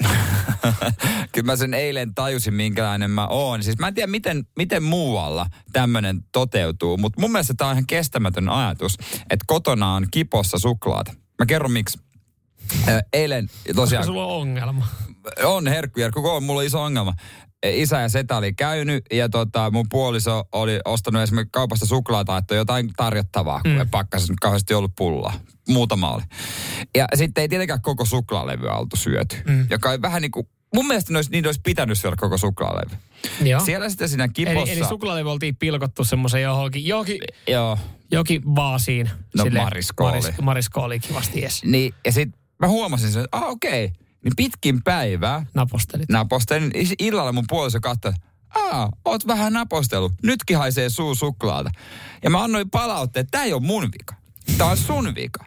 [1.32, 3.64] Kyllä mä sen eilen tajusin, minkälainen mä oon.
[3.64, 7.88] Siis mä en tiedä, miten, miten muualla tämmöinen toteutuu, mutta mun mielestä tämä on ihan
[7.88, 8.98] kestämätön ajatus,
[9.30, 11.14] että kotona on kipossa suklaata.
[11.40, 12.09] Mä kerron miksi.
[13.14, 14.88] Eilen tosiaan Sulla on ongelma.
[15.44, 17.14] on herkku, Jerkku, on mulla iso ongelma.
[17.64, 22.38] E, Isä ja setä oli käynyt ja tota, mun puoliso oli ostanut esimerkiksi kaupasta suklaata,
[22.38, 23.90] että on jotain tarjottavaa, kun mm.
[23.90, 25.34] pakkasessa nyt kauheasti ollut pullaa.
[25.68, 26.24] Muutama oli.
[26.96, 29.68] Ja sitten ei tietenkään koko suklaalevyä oltu syöty, mm.
[29.70, 32.96] joka on vähän niin kuin, mun mielestä olisi, niin olisi pitänyt syödä koko suklaalevy.
[33.42, 33.60] Joo.
[33.60, 34.60] Siellä sitten siinä kipossa...
[34.60, 37.18] Eli, eli suklaalevy oltiin pilkottu semmoisen johonkin, johonkin,
[37.48, 37.78] Joo.
[38.12, 39.10] johonkin vaasiin.
[39.38, 40.22] No, mariskooli.
[40.22, 41.64] Maris, mariskooli kivasti, jes.
[41.64, 43.86] Niin, ja sitten mä huomasin sen, että ah, okei.
[43.86, 43.98] Okay.
[44.24, 46.10] Niin pitkin päivää Napostelit.
[46.10, 46.72] napostelin.
[47.00, 48.14] Illalla mun puoliso katsoi,
[48.56, 50.14] aa, oot vähän napostellut.
[50.24, 51.70] Nytkin haisee suu suklaata.
[52.24, 54.16] Ja mä annoin palautteen, että tää ei ole mun vika.
[54.58, 55.46] Tää on sun vika.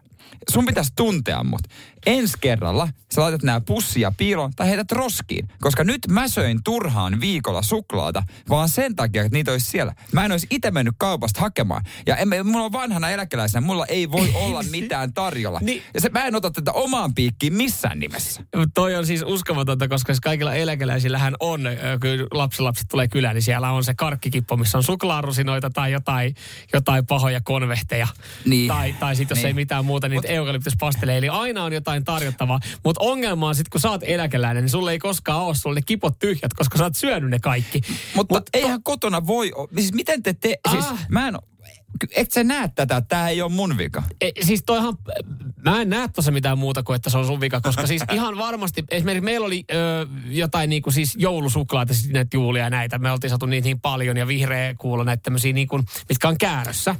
[0.50, 1.60] Sun pitäisi tuntea mut.
[2.06, 5.48] Ensi kerralla sä laitat nää pussia piiloon tai heität roskiin.
[5.60, 9.94] Koska nyt mä söin turhaan viikolla suklaata, vaan sen takia, että niitä olisi siellä.
[10.12, 11.84] Mä en olisi itse mennyt kaupasta hakemaan.
[12.06, 15.58] Ja en, mulla on vanhana eläkeläisenä, mulla ei voi olla mitään tarjolla.
[15.62, 15.82] Niin.
[15.94, 18.42] Ja se, mä en ota tätä omaan piikkiin missään nimessä.
[18.74, 21.60] Toi on siis uskomatonta, koska siis kaikilla eläkeläisillähän on,
[22.00, 26.34] kun lapsilapset tulee kylään, niin siellä on se karkkikippo, missä on suklaarusinoita tai jotain,
[26.72, 28.08] jotain pahoja konvehteja.
[28.44, 28.68] Niin.
[28.68, 29.46] Tai, tai sitten jos Niin.
[29.46, 31.18] ei mitään muuta, niin eukalyptuspasteleja.
[31.18, 32.60] Eli aina on jotain tarjottavaa.
[32.84, 35.82] Mutta ongelma on sitten, kun sä oot eläkeläinen, niin sulle ei koskaan ole sulle ne
[35.86, 37.80] kipot tyhjät, koska sä oot syönyt ne kaikki.
[38.14, 41.06] Mutta Mut eihän kotona voi, o- siis miten te te, siis Ah.
[41.08, 41.34] mä en,
[42.16, 44.02] et sä näe tätä, tää ei ole mun vika.
[44.20, 44.98] E, siis toihan,
[45.64, 48.38] mä en näe tuossa mitään muuta kuin, että se on sun vika, koska siis ihan
[48.38, 53.12] varmasti, esimerkiksi meillä oli ö, jotain niinku siis joulusuklaata, siis näitä juulia ja näitä, me
[53.12, 56.96] oltiin saatu niitä niin paljon ja vihreä kuulo näitä tämmöisiä niinku, mitkä on käärössä,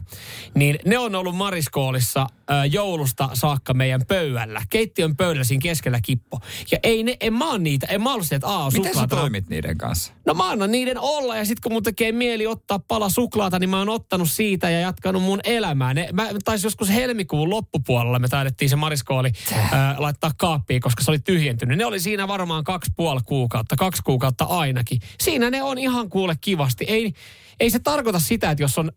[0.55, 6.41] niin ne on ollut Mariskoolissa ö, joulusta saakka meidän pöydällä, keittiön pöydällä siinä keskellä kippo.
[6.71, 8.89] Ja ei ne, en mä oon niitä, en mä ollut sitä, että aa, Miten sä
[8.89, 9.17] suklaata.
[9.17, 10.13] toimit niiden kanssa?
[10.27, 13.71] No mä annan niiden olla ja sitten kun mun tekee mieli ottaa pala suklaata, niin
[13.71, 15.95] mä oon ottanut siitä ja jatkanut mun elämää.
[15.95, 19.33] Ne, mä taisin joskus helmikuun loppupuolella, me taidettiin se mariskooli
[19.73, 21.79] ää, laittaa kaappiin, koska se oli tyhjentynyt.
[21.79, 25.01] Ne oli siinä varmaan kaksi puoli kuukautta, kaksi kuukautta ainakin.
[25.21, 26.85] Siinä ne on ihan kuule kivasti.
[26.89, 27.13] Ei,
[27.61, 28.93] ei se tarkoita sitä, että jos on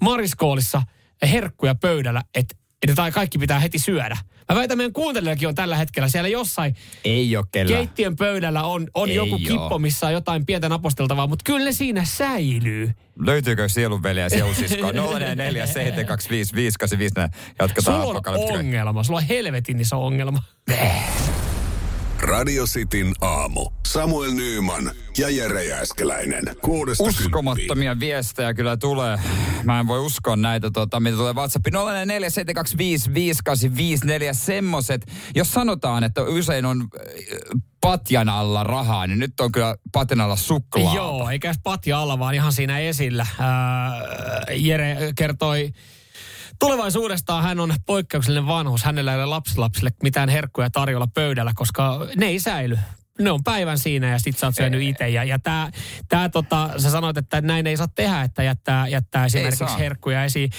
[0.00, 0.82] mariskoolissa
[1.22, 4.16] herkkuja pöydällä, että että tai kaikki pitää heti syödä.
[4.48, 7.78] Mä väitän, meidän kuuntelijakin on tällä hetkellä siellä jossain Ei ole kellään.
[7.78, 11.72] keittiön pöydällä on, on Ei joku kippo, missä on jotain pientä naposteltavaa, mutta kyllä ne
[11.72, 12.90] siinä säilyy.
[13.18, 14.92] Löytyykö sielunveliä ja sielusiskoa?
[14.92, 17.14] 044 725 585.
[17.58, 20.42] Jatketaan Sulla on ongelma, sulla on helvetin iso ongelma.
[22.32, 23.70] Radio Cityn aamu.
[23.86, 26.44] Samuel Nyyman ja Jere Jääskeläinen.
[26.62, 27.26] Kuudesta kymppiin.
[27.26, 29.18] Uskomattomia viestejä kyllä tulee.
[29.64, 31.74] Mä en voi uskoa näitä, tota, mitä tulee WhatsAppiin.
[31.74, 31.78] 047255854
[34.32, 35.12] semmoset.
[35.34, 36.86] Jos sanotaan, että usein on äh,
[37.80, 40.94] patjan alla rahaa, niin nyt on kyllä patjan alla suklaa.
[40.94, 43.26] Joo, eikä patja alla, vaan ihan siinä esillä.
[43.38, 43.92] Ää,
[44.54, 45.72] Jere kertoi
[46.62, 48.84] tulevaisuudestaan hän on poikkeuksellinen vanhus.
[48.84, 52.78] Hänellä ei ole lapsilapsille mitään herkkuja tarjolla pöydällä, koska ne ei säily.
[53.18, 55.08] Ne on päivän siinä ja sit sä oot syönyt itse.
[55.08, 55.70] Ja, ja tää,
[56.08, 59.76] tää tota, sä sanoit, että näin ei saa tehdä, että jättää, jättää esimerkiksi saa.
[59.76, 60.50] herkkuja esiin.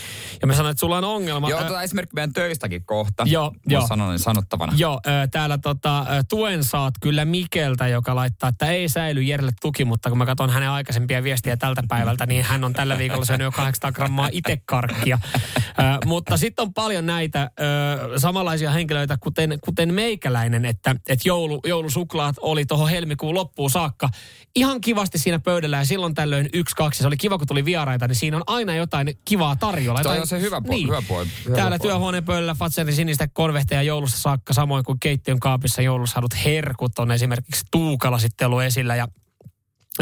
[0.41, 1.49] Ja mä sanoin, että sulla on ongelma.
[1.49, 3.23] Joo, otetaan esimerkki meidän töistäkin kohta.
[3.27, 3.81] Joo, joo.
[3.81, 4.73] on Sanon, sanottavana.
[4.75, 5.01] Joo,
[5.31, 10.17] täällä tota, tuen saat kyllä Mikeltä, joka laittaa, että ei säily Jerelle tuki, mutta kun
[10.17, 13.91] mä katson hänen aikaisempia viestiä tältä päivältä, niin hän on tällä viikolla syönyt jo 800
[13.91, 15.19] grammaa itse karkkia.
[16.05, 22.35] Mutta sitten on paljon näitä ö, samanlaisia henkilöitä, kuten, kuten meikäläinen, että, että joulu, joulusuklaat
[22.53, 24.09] oli tuohon helmikuun loppuun saakka
[24.55, 26.99] ihan kivasti siinä pöydällä ja silloin tällöin yksi, kaksi.
[27.01, 29.99] Se oli kiva, kun tuli vieraita, niin siinä on aina jotain kivaa tarjolla.
[29.99, 30.87] Jotain- on se hyvä puoli- Niin.
[30.87, 31.89] hyvä puoli- hyvä Täällä puoli.
[31.89, 37.65] työhuoneen pöydällä Fatserin sinistä konvehteja joulussa saakka, samoin kuin keittiön kaapissa joulussa herkut on esimerkiksi
[37.71, 39.07] Tuukala sitten ollut esillä ja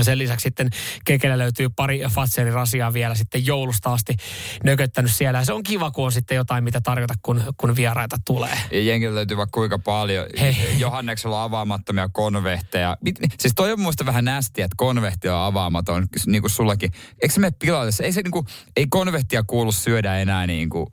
[0.01, 0.69] sen lisäksi sitten
[1.05, 4.15] Kekellä löytyy pari Fatserin rasiaa vielä sitten joulusta asti
[4.63, 5.39] nököttänyt siellä.
[5.39, 8.57] Ja se on kiva, kun on sitten jotain, mitä tarjota, kun, kun vieraita tulee.
[8.71, 10.25] Ja Jengillä löytyy vaikka kuinka paljon.
[10.39, 10.57] Hei.
[10.77, 12.97] Johanneksella on avaamattomia konvehteja.
[13.39, 16.91] Siis toi on muista vähän nästiä, että konvehti on avaamaton, niin kuin sullakin.
[17.21, 17.91] Eikö se mene pilalle?
[18.01, 20.87] Ei se niin kuin, ei konvehtia kuulu syödä enää niin kuin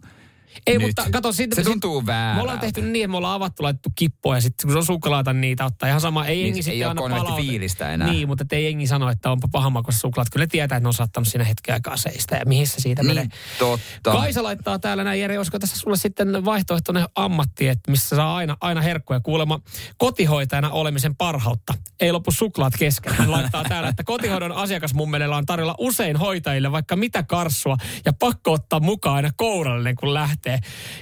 [0.66, 0.86] Ei, nyt.
[0.86, 2.34] mutta kato, siitä, Se tuntuu väärältä.
[2.36, 4.86] Me ollaan tehty niin, että me ollaan avattu, laitettu kippoja ja sitten kun se on
[4.86, 6.26] suklaata, niin niitä ottaa ihan sama.
[6.26, 7.42] Ei Niin, jengi ei konvehti palaute.
[7.42, 8.08] fiilistä enää.
[8.08, 10.28] Niin, mutta ei jengi sano, että onpa pahamakoista suklaat.
[10.32, 13.22] Kyllä tietää, että ne on saattanut siinä hetken aikaa seistä ja mihin se siitä menee.
[13.24, 14.12] Niin, totta.
[14.12, 18.56] Kaisa laittaa täällä näin, Jere, olisiko tässä sulle sitten vaihtoehtoinen ammatti, että missä saa aina,
[18.60, 19.20] aina herkkuja.
[19.20, 19.60] Kuulemma
[19.98, 21.74] kotihoitajana olemisen parhautta.
[22.00, 23.14] Ei lopu suklaat kesken.
[23.14, 28.52] Hän laittaa täällä, että kotihoidon asiakasmummelilla on tarjolla usein hoitajille vaikka mitä karssua ja pakko
[28.52, 30.37] ottaa mukaan aina kourallinen, kun lähtee.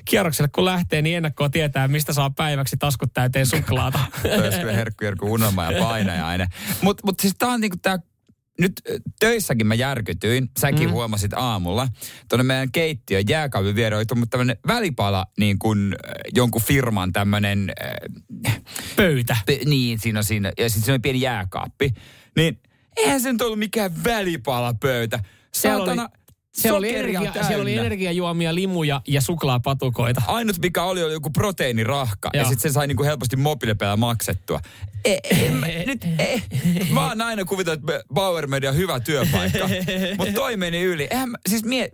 [0.05, 3.99] Kierrokselle kun lähtee, niin ennakkoon tietää, mistä saa päiväksi taskut täyteen suklaata.
[4.23, 6.49] Kyllä herkku, herkku unelma ja painajainen.
[6.83, 7.99] Mutta mut siis tää on niinku tää
[8.61, 8.73] nyt
[9.21, 10.93] töissäkin mä järkytyin, säkin mm.
[10.93, 11.89] huomasit aamulla,
[12.29, 15.97] tuonne meidän keittiön jääkaapin viereen oli tullut tämmönen välipala niin kuin
[16.35, 17.73] jonkun firman tämmönen,
[18.47, 18.61] äh,
[18.97, 19.37] Pöytä.
[19.47, 21.91] pe- niin siinä on siinä, ja sitten siinä oli pieni jääkaappi.
[22.37, 22.61] Niin
[22.97, 25.21] eihän se nyt ollut mikään välipalapöytä.
[25.55, 26.09] Saatana,
[26.57, 30.23] Siellä oli, energia, siellä oli energiajuomia, limuja ja suklaapatukoita.
[30.27, 32.31] Ainut mikä oli, oli joku proteiinirahka.
[32.33, 32.49] Ja Joo.
[32.49, 34.61] sitten sen sai niinku helposti mobiilepäällä maksettua.
[35.05, 36.43] Ei, mä, nyt, ei.
[36.91, 39.69] Mä oon aina kuvitellut, että Bauer Media on hyvä työpaikka.
[40.19, 41.07] Mutta toi meni yli.
[41.11, 41.89] Eihän mä, siis mie...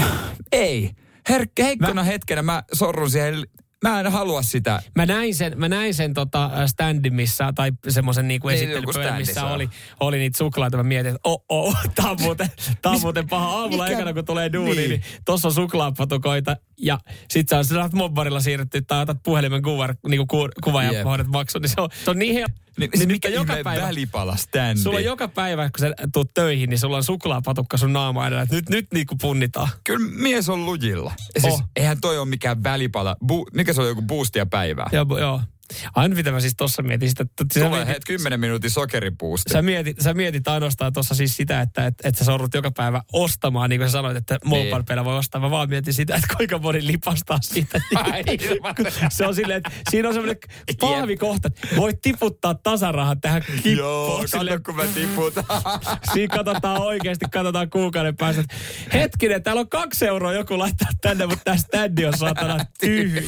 [0.52, 0.90] Ei.
[1.28, 2.04] Herkkä, heikkona mä...
[2.04, 3.46] hetkenä mä sorrun siihen.
[3.88, 4.82] Mä en halua sitä.
[4.94, 9.46] Mä näin sen, mä näin sen tota standin, missä, tai semmoisen niinku Niin, esittelypöydän, missä
[9.46, 9.68] oli,
[10.00, 10.76] oli niitä suklaita.
[10.76, 12.48] Mä mietin, että oh, oh, tää on muuten,
[12.82, 15.02] tää on muuten paha aamulla mikä- ekana, kun tulee duuni, niin, Niin.
[15.24, 16.56] tossa on suklaapatukoita.
[16.78, 16.98] Ja
[17.30, 21.04] sit sä, oot mobbarilla siirretty, tai otat puhelimen kuva, niinku ku, kuva ja Jep.
[21.04, 22.63] hoidat maksun, niin se on, se on niin helppo.
[22.78, 24.80] Niin, Niin niin mikä joka päivä- välipala standi?
[24.80, 28.46] Sulla on joka päivä, kun sä tuut töihin, niin sulla on suklaapatukka sun naama edellä.
[28.50, 29.68] Nyt, nyt niinku punnitaan.
[29.84, 31.12] Kyllä mies on lujilla.
[31.38, 31.62] Siis, Oh.
[31.76, 33.16] Eihän toi ole mikään välipala.
[33.26, 34.88] Bu, mikä se on joku boostia päivää?
[34.92, 35.40] Joo, joo.
[35.94, 39.52] Aina mitä mä siis tossa mietin sitä, että sä Tulee mietit, het 10 minuutin sokeripuusti.
[39.52, 43.02] sä mietit, sä mietit ainoastaan tuossa siis sitä, että et, et sä sorrut joka päivä
[43.12, 45.40] ostamaan, niin kuin sä sanoit, että mobile voi ostaa.
[45.40, 47.80] Mä vaan mietin sitä, että kuinka moni lipastaa siitä.
[49.10, 50.36] se on silleen, että siinä on semmoinen
[50.80, 53.76] pahvikohta, että voit tiputtaa tasarahat tähän kippoon.
[53.76, 55.44] Joo, Silleen, kato kun mä tiputan.
[56.12, 58.44] Siinä katsotaan oikeasti, katsotaan kuukauden päästä.
[58.92, 63.22] Hetkinen, täällä on kaksi euroa joku laittaa tänne, mutta tämä standi on saatana tyhjä.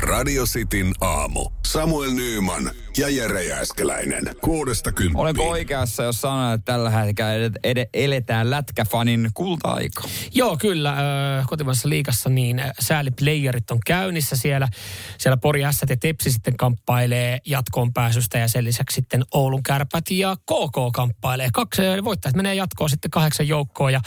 [0.00, 1.50] Radio Cityn aamu.
[1.62, 4.22] Samuel Nyyman ja Jere Jääskeläinen.
[4.40, 5.16] Kuudesta kymppiin.
[5.16, 10.02] Olenko oikeassa, jos sanon, että tällä hetkellä ed- ed- eletään lätkäfanin kulta-aika?
[10.34, 10.92] Joo, kyllä.
[10.92, 14.68] Ö, kotimaisessa liikassa niin sääliplayerit on käynnissä siellä.
[15.18, 20.10] Siellä Pori S ja Tepsi sitten kamppailee jatkoon pääsystä ja sen lisäksi sitten Oulun kärpät
[20.10, 21.48] ja KK kamppailee.
[21.52, 24.00] Kaksi voittajat menee jatkoon sitten kahdeksan joukkoon ja,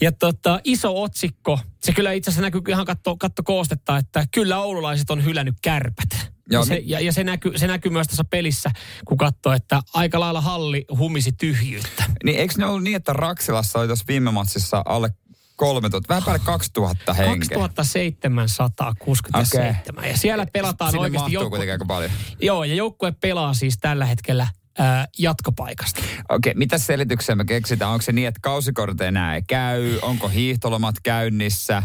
[0.00, 1.58] ja tota, iso otsikko.
[1.82, 6.32] Se kyllä itse asiassa näkyy ihan katto, katto koostetta, että kyllä oululaiset on hylännyt kärpät.
[6.52, 8.70] Ja se, mi- ja, ja se, näkyy, se näkyy myös tässä pelissä,
[9.04, 12.04] kun katsoo, että aika lailla halli humisi tyhjyyttä.
[12.24, 15.10] Niin eikö ne ollut niin, että Raksilassa oli tuossa viime matsissa alle
[15.56, 17.58] 3000, vähän päälle 2000 henkeä?
[17.58, 20.08] 2767.
[20.08, 21.50] Ja siellä pelataan Sinne oikeasti joukku...
[21.50, 22.10] kuitenkin aika paljon.
[22.40, 24.46] Joo, ja joukkue pelaa siis tällä hetkellä
[24.78, 26.02] ää, jatkopaikasta.
[26.28, 27.90] Okei, mitä selityksiä me keksitään?
[27.90, 29.98] Onko se niin, että kausikortit enää ei käy?
[30.02, 31.82] Onko hiihtolomat käynnissä?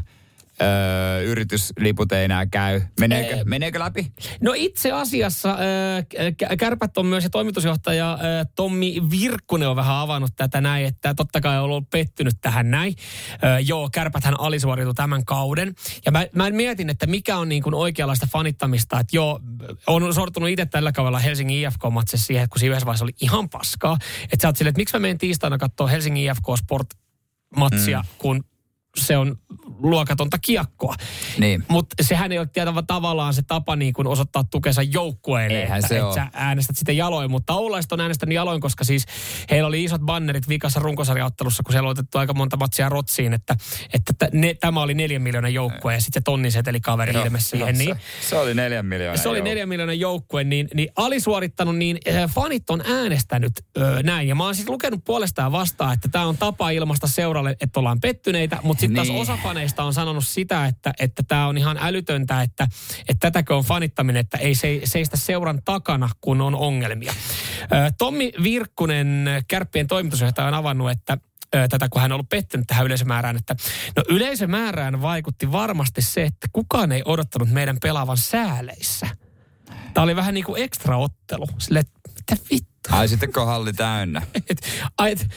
[0.62, 2.82] Öö, yritysliput ei enää käy.
[3.00, 3.44] Meneekö, Ei.
[3.44, 4.12] meneekö läpi?
[4.42, 5.58] No itse asiassa
[6.44, 11.14] Kä- Kärpät on myös ja toimitusjohtaja ää, Tommi Virkkunen on vähän avannut tätä näin, että
[11.14, 12.96] totta kai on ollut pettynyt tähän näin.
[13.42, 15.76] Ää, joo, Kärpäthän alisuoriutui tämän kauden.
[16.06, 19.40] Ja mä, mä mietin, että mikä on niin kuin oikeanlaista fanittamista, että joo,
[19.88, 23.50] on sortunut itse tällä kaudella Helsingin IFK-matsissa siihen, että kun siinä yhdessä vaiheessa oli ihan
[23.50, 23.98] paskaa.
[24.24, 26.88] Että sä oot silleen, että miksi mä menen tiistaina katsoa Helsingin IFK Sport
[27.56, 28.08] matsia, mm.
[28.18, 28.44] kun
[28.98, 29.36] se on
[29.80, 30.96] luokatonta kiekkoa.
[31.38, 31.64] Niin.
[31.68, 35.88] Mutta sehän ei ole tietävä tavallaan se tapa niin kuin osoittaa tukensa joukkueelle, Eihän että,
[35.88, 37.32] se että sä äänestät sitä jaloin.
[37.32, 39.06] Mutta Oulaiset on äänestänyt jaloin, koska siis
[39.52, 43.56] heillä oli isot bannerit vikassa runkosarjaottelussa, kun siellä on otettu aika monta matsia rotsiin, että,
[43.94, 47.68] että t- ne, tämä oli neljän miljoonan joukkue ja sitten se tonnisetelikaveri Joo, ilmesi siihen.
[47.76, 49.18] no, Niin, se, se oli neljän miljoonaa.
[49.24, 54.28] se oli neljän miljoonan joukkue, niin, niin alisuorittanut, niin äh, fanit on äänestänyt äh, näin.
[54.28, 58.00] Ja mä oon siis lukenut puolestaan vastaan, että tämä on tapa ilmasta seuralle, että ollaan
[58.02, 59.14] pettyneitä, mutta sitten Niin.
[59.18, 62.68] taas osa faneista on sanonut sitä, että että tämä on ihan älytöntä, että,
[63.00, 67.14] että tätäkö on fanittaminen, että ei se, seistä seuran takana, kun on ongelmia.
[67.98, 71.18] Tommi Virkkunen, kärppien toimitusjohtaja, on avannut, että
[71.52, 73.56] tätä, kun hän on ollut pettynyt tähän yleisömäärään, että
[73.96, 79.08] no yleisömäärään vaikutti varmasti se, että kukaan ei odottanut meidän pelaavan sääleissä.
[79.94, 81.48] Tämä oli vähän niin kuin ekstra ottelu.
[81.58, 82.00] Sille, että
[82.32, 82.68] mitä vittu?
[82.92, 84.62] Ai sitten kun on halli täynnä, Et,
[84.98, 85.28] ai, et,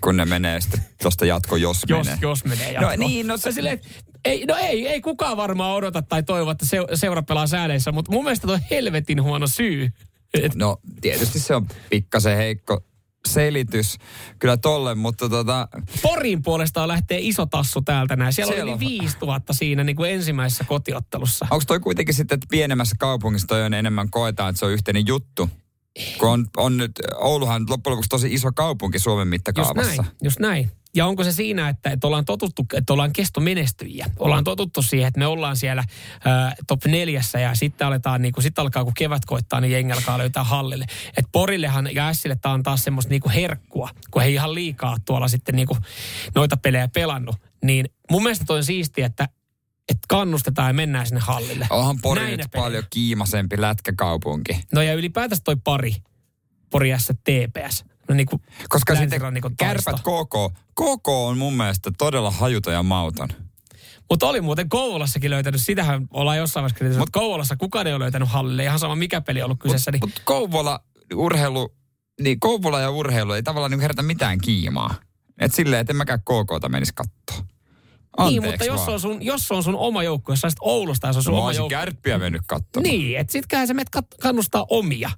[0.00, 2.18] kun ne menee sitten tuosta jatko, jos, jos, menee.
[2.22, 2.98] jos menee No jatkoon.
[3.10, 3.80] niin, no se- silleen,
[4.24, 8.12] ei, no ei, ei kukaan varmaan odota tai toivo, että se, seura pelaa sääleissä, mutta
[8.12, 9.90] mun mielestä on helvetin huono syy.
[10.34, 12.80] Et, No tietysti se on pikkasen heikko
[13.28, 13.96] selitys
[14.38, 15.68] kyllä tolle, mutta tota,
[16.02, 18.32] Porin puolestaan lähtee iso tassu täältä näin.
[18.32, 21.46] Siellä, Siellä oli on- yli 5000 siinä niin kuin ensimmäisessä kotiottelussa.
[21.50, 25.06] onko toi kuitenkin sitten, että pienemmässä kaupungissa toi on enemmän koetaan, että se on yhteinen
[25.06, 25.50] juttu?
[26.18, 30.02] Kun on, on nyt, Ouluhan loppujen lopuksi tosi iso kaupunki Suomen Just mittakaavassa.
[30.02, 30.70] näin, just näin.
[30.94, 34.06] Ja onko se siinä, että, että ollaan totuttu, että ollaan kestomenestyjiä?
[34.18, 35.84] Ollaan totuttu siihen, että me ollaan siellä
[36.24, 39.92] ää, top neljässä ja sitten aletaan, niin kuin, sitten alkaa kun kevät koittaa, niin jengi
[39.92, 40.84] alkaa löytää hallille.
[41.16, 45.28] Et Porillehan ja Ässille tämä on taas semmoista niin herkkua, kun he ihan liikaa tuolla
[45.28, 45.80] sitten niin kuin
[46.34, 47.36] noita pelejä pelannut.
[47.64, 49.28] Niin mun mielestä toi on siistiä, että,
[49.88, 51.66] että kannustetaan ja mennään sinne hallille.
[51.70, 52.64] Onhan Pori Näinä nyt pelejä.
[52.64, 54.60] paljon kiimasempi lätkäkaupunki.
[54.72, 55.96] No ja ylipäätänsä toi pari,
[56.70, 57.84] Pori S TPS.
[58.08, 60.00] No niin kuin Koska sitten länsirannikon kärpät.
[60.00, 60.58] KK.
[60.74, 63.28] KK on mun mielestä todella hajuton ja mauton.
[64.10, 68.02] Mutta oli muuten Kouvolassakin löytänyt, sitähän ollaan jossain vaiheessa kritisoitu, mutta Kouvolassa kukaan ei ole
[68.02, 69.90] löytänyt hallille, ihan sama mikä peli on ollut kyseessä.
[69.90, 70.80] Niin, Mutta Kouvola,
[71.14, 71.74] urheilu,
[72.20, 74.94] niin Kouvola ja urheilu ei tavallaan niin herätä mitään kiimaa.
[75.38, 77.51] Et silleen, että en mäkään KKta menisi kattoo.
[78.16, 78.92] Anteeksi niin, mutta jos vaan.
[78.92, 81.40] on, sun, jos on sun oma joukko, jos sä Oulusta ja se on sun Mä
[81.40, 81.68] oma joukko.
[81.70, 82.82] kärppiä mennyt katsomaan.
[82.90, 85.10] Niin, että sittenhän sä menet kat- kannustaa omia.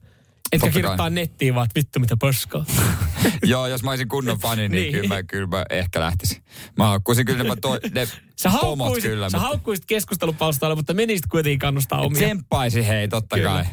[0.53, 1.11] Etkä Totta kirjoittaa kai.
[1.11, 2.65] nettiin vaan, että vittu mitä paskaa.
[3.43, 4.93] Joo, jos mä olisin kunnon fani, niin, Niin.
[4.93, 6.43] Kyllä, mä, kyllä mä ehkä lähtisin.
[6.77, 9.31] Mä haukkuisin kyllä ne, to, ne Sä pomot kyllä.
[9.31, 12.23] sä mutta haukkuisit keskustelupalstalla, mutta menisit kuitenkin kannustaa omia.
[12.23, 13.51] Tsemppaisi hei, totta Kyllä.
[13.51, 13.65] kai.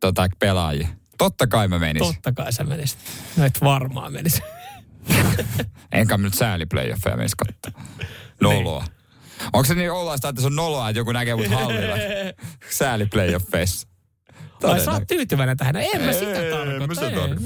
[0.00, 0.88] Tota, pelaajia.
[1.18, 2.14] Totta kai mä menisin.
[2.14, 2.98] Totta kai sä menisit.
[3.36, 4.44] No et varmaan menisit.
[5.92, 7.82] Enkä nyt sääli playoffeja menisi katsoa.
[8.40, 8.84] Noloa.
[9.52, 11.96] Onko se niin ollaista, että se on noloa, että joku näkee mut hallilla?
[12.70, 13.88] Sääli playoffeissa.
[14.62, 15.74] Vai sä oot tyytyväinen tähän?
[15.74, 16.82] No en mä sitä tarkoita.
[16.82, 17.42] en mä sitä tarkoita.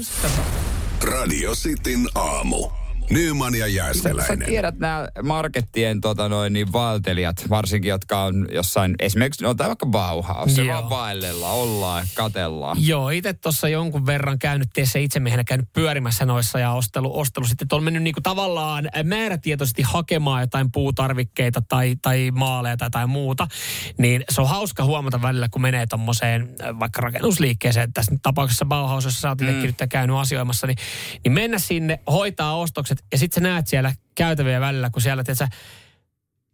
[1.03, 2.69] Radio Cityn aamu.
[3.09, 4.47] Nyman ja Sä, sä Jääskeläinen.
[4.47, 9.85] tiedät nämä markettien tota noin, niin vaeltelijat, varsinkin jotka on jossain, esimerkiksi, no tai vaikka
[9.85, 12.77] Bauhaus, se vaan vaellella, ollaan, katellaan.
[12.79, 17.65] Joo, itse tuossa jonkun verran käynyt teissä itsemiehenä käynyt pyörimässä noissa ja ostelu, ostelu sitten,
[17.65, 23.47] että on mennyt niinku tavallaan määrätietoisesti hakemaan jotain puutarvikkeita tai, tai maaleja tai jotain muuta.
[23.97, 29.03] Niin se on hauska huomata välillä, kun menee tommoseen äh, vaikka rakennusliikkeeseen, tässä tapauksessa Bauhaus,
[29.03, 30.77] jossa sä oot nyt käynyt asioimassa, niin,
[31.23, 35.37] niin mennä sinne, hoitaa ostokset ja sitten sä näet siellä käytäviä välillä, kun siellä, tiedät
[35.37, 35.47] sä,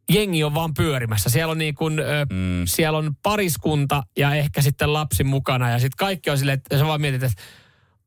[0.10, 1.30] jengi on vaan pyörimässä.
[1.30, 2.62] Siellä on niin kuin, ö, Mm.
[2.66, 6.86] siellä on pariskunta ja ehkä sitten lapsi mukana ja sitten kaikki on silleen, että sä
[6.86, 7.42] vaan mietit, että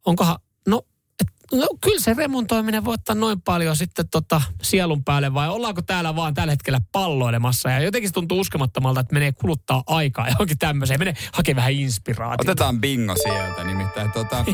[0.07, 0.37] onkohan,
[0.69, 0.83] no,
[1.21, 5.83] et, no kyllä se remontoiminen voi ottaa noin paljon sitten tota sielun päälle vai ollaanko
[5.83, 10.59] täällä vaan tällä hetkellä palloilemassa ja jotenkin se tuntuu uskomattomalta, että menee kuluttaa aikaa johonkin
[10.59, 12.53] tämmöiseen, menee hakee vähän inspiraatiota.
[12.53, 14.45] Otetaan bingo sieltä, nimittäin tota,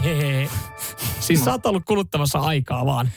[1.20, 3.10] siis sä oot ollut kuluttamassa aikaa vaan.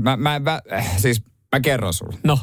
[0.00, 0.60] Mä, mä, mä,
[0.96, 2.18] siis mä kerron sulle.
[2.24, 2.38] No,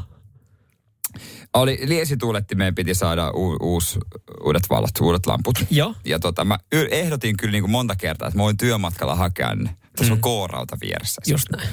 [1.53, 3.99] Oli liesituulettimeen piti saada u, uus,
[4.43, 5.55] uudet valot, uudet lamput.
[5.69, 5.95] Joo.
[6.05, 6.57] Ja tota, mä
[6.91, 9.75] ehdotin kyllä niin kuin monta kertaa, että mä voin työmatkalla hakea ne.
[9.95, 11.21] Tässä on K-rauta vieressä.
[11.27, 11.31] Mm.
[11.31, 11.69] just näin.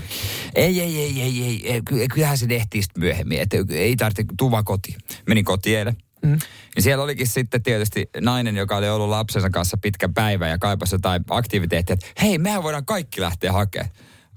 [0.55, 1.83] Ei, ei, ei, ei, ei, ei.
[1.85, 4.97] ky- Kyllähän se tehtiin sitten myöhemmin, että ei tarvitse, tuu vaan kotiin.
[5.27, 5.97] Menin kotiin eilen.
[6.25, 6.39] Mm.
[6.77, 10.95] Ja siellä olikin sitten tietysti nainen, joka oli ollut lapsensa kanssa pitkä päivä ja kaipasi
[10.95, 13.91] jotain aktiviteettia, että hei, mehän voidaan kaikki lähteä hakemaan.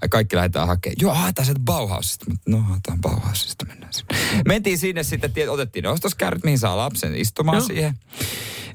[0.04, 0.96] Ja kaikki lähdetään hakemaan.
[1.00, 2.24] Joo, haetaan sieltä Bauhausista.
[2.28, 4.42] Mutta no, haetaan Bauhausista, mennään sinne.
[4.48, 7.66] Mentiin sinne sitten, tiet- otettiin ostoskärryt, mihin saa lapsen istumaan Joo.
[7.66, 7.94] siihen.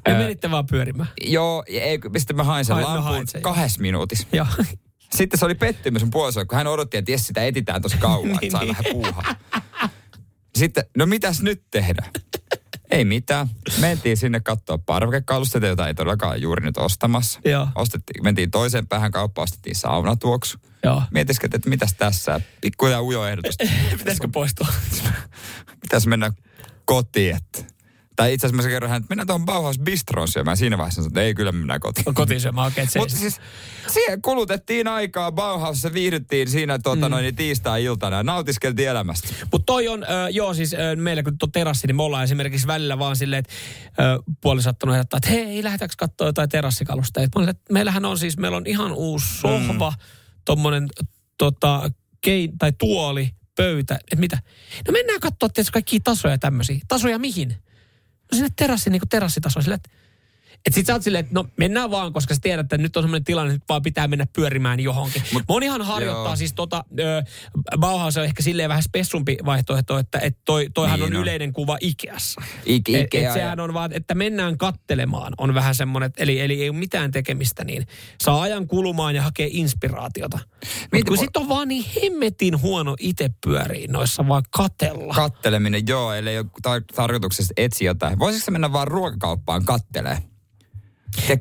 [0.07, 1.09] Ja Ö, menitte vaan pyörimään.
[1.23, 4.27] Joo, ja ei, sitten mä hain sen Hain- no lampun kahdessa minuutissa.
[4.31, 4.45] Joo.
[5.15, 8.31] Sitten se oli pettymys mun puolisolle, kun hän odotti, että jes, sitä etitään tosi kauan,
[8.41, 9.35] että saa vähän puuhaa.
[10.57, 12.11] Sitten, no mitäs nyt tehdään?
[12.91, 13.49] Ei mitään.
[13.81, 17.39] Mentiin sinne katsoa parvekekalusteita, jota ei todellakaan juuri nyt ostamassa.
[17.45, 17.67] Joo.
[17.75, 20.57] Ostettiin, mentiin toiseen päähän kauppaan, ostettiin saunatuoksu.
[20.83, 21.03] Joo.
[21.11, 22.41] Mietisikö, että mitäs tässä?
[22.61, 23.55] Pikkuja ujo ehdotus.
[23.97, 24.67] Pitäisikö poistua?
[25.81, 26.31] Pitäisi mennä
[26.85, 27.79] kotiin, että...
[28.15, 30.57] Tai itse asiassa mä kerron hän, että mennään tuohon Bauhaus Bistroon syömään.
[30.57, 32.09] Siinä vaiheessa sanoin, että ei kyllä me mennään kotiin.
[32.09, 32.83] On kotiin syömään, okei.
[32.83, 33.41] Okay, Mutta siis
[33.87, 37.11] siihen kulutettiin aikaa Bauhausissa, viihdyttiin siinä tuota, mm.
[37.11, 39.27] noin, tiistai-iltana ja nautiskeltiin elämästä.
[39.51, 42.67] Mutta toi on, äh, joo siis äh, meillä kun tuo terassi, niin me ollaan esimerkiksi
[42.67, 43.53] välillä vaan silleen, että
[44.03, 46.49] äh, puoli sattunut ehdottaa, että hei, lähdetäänkö katsoa jotain.
[46.55, 49.97] Mä olin, että meillähän on siis, meillä on ihan uusi sohva, mm.
[50.49, 50.87] Tommonen
[51.37, 51.91] tota,
[52.21, 54.37] kei, tai tuoli, pöytä, että mitä.
[54.87, 56.79] No mennään katsoa tietysti kaikkia tasoja tämmöisiä.
[56.87, 57.49] Tasoja mihin?
[58.31, 59.63] No sinne terassi, niin kuin terassitasoon.
[59.63, 59.98] Silleen, että
[60.67, 63.03] et sit sä oot silleen, että no mennään vaan, koska sä tiedät, että nyt on
[63.03, 65.23] semmoinen tilanne, että vaan pitää mennä pyörimään johonkin.
[65.33, 66.35] Mut, Monihan harjoittaa joo.
[66.35, 67.23] siis tota, ö,
[67.77, 71.53] Bauhaus on ehkä silleen vähän spessumpi vaihtoehto, että et toi, toihan niin on, on yleinen
[71.53, 72.41] kuva Ikeassa.
[72.65, 76.69] Ik- et, et sehän on vaan, että mennään kattelemaan, on vähän semmoinen, eli, eli ei
[76.69, 77.87] ole mitään tekemistä, niin
[78.23, 80.39] saa ajan kulumaan ja hakee inspiraatiota.
[80.93, 85.13] Mutta kun sit on vaan niin hemmetin huono itse pyöriä noissa vaan katella.
[85.13, 88.19] Katteleminen, joo, eli ei ole tar- tarkoituksessa etsiä jotain.
[88.19, 90.28] Voisiko se mennä vaan ruokakauppaan kattelee?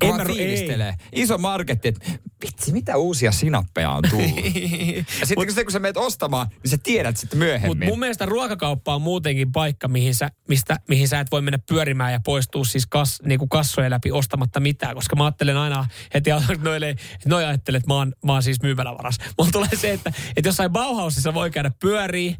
[0.00, 0.94] Kun vaan fiilistelee.
[1.12, 2.10] Iso marketti, että
[2.44, 4.44] vitsi, mitä uusia sinappeja on tullut.
[5.20, 7.68] ja sitten kun, kun sä menet ostamaan, niin sä tiedät sitten myöhemmin.
[7.68, 11.58] Mutta mun mielestä ruokakauppa on muutenkin paikka, mihin sä, mistä, mihin sä et voi mennä
[11.68, 14.94] pyörimään ja poistua siis kas, niin kuin kassojen läpi ostamatta mitään.
[14.94, 16.30] Koska mä ajattelen aina heti
[16.62, 19.18] noille, että noi ajattelee, että mä oon, mä oon siis myymälävaras.
[19.38, 22.36] Mulla tulee se, että, että jossain Bauhausissa voi käydä pyörii,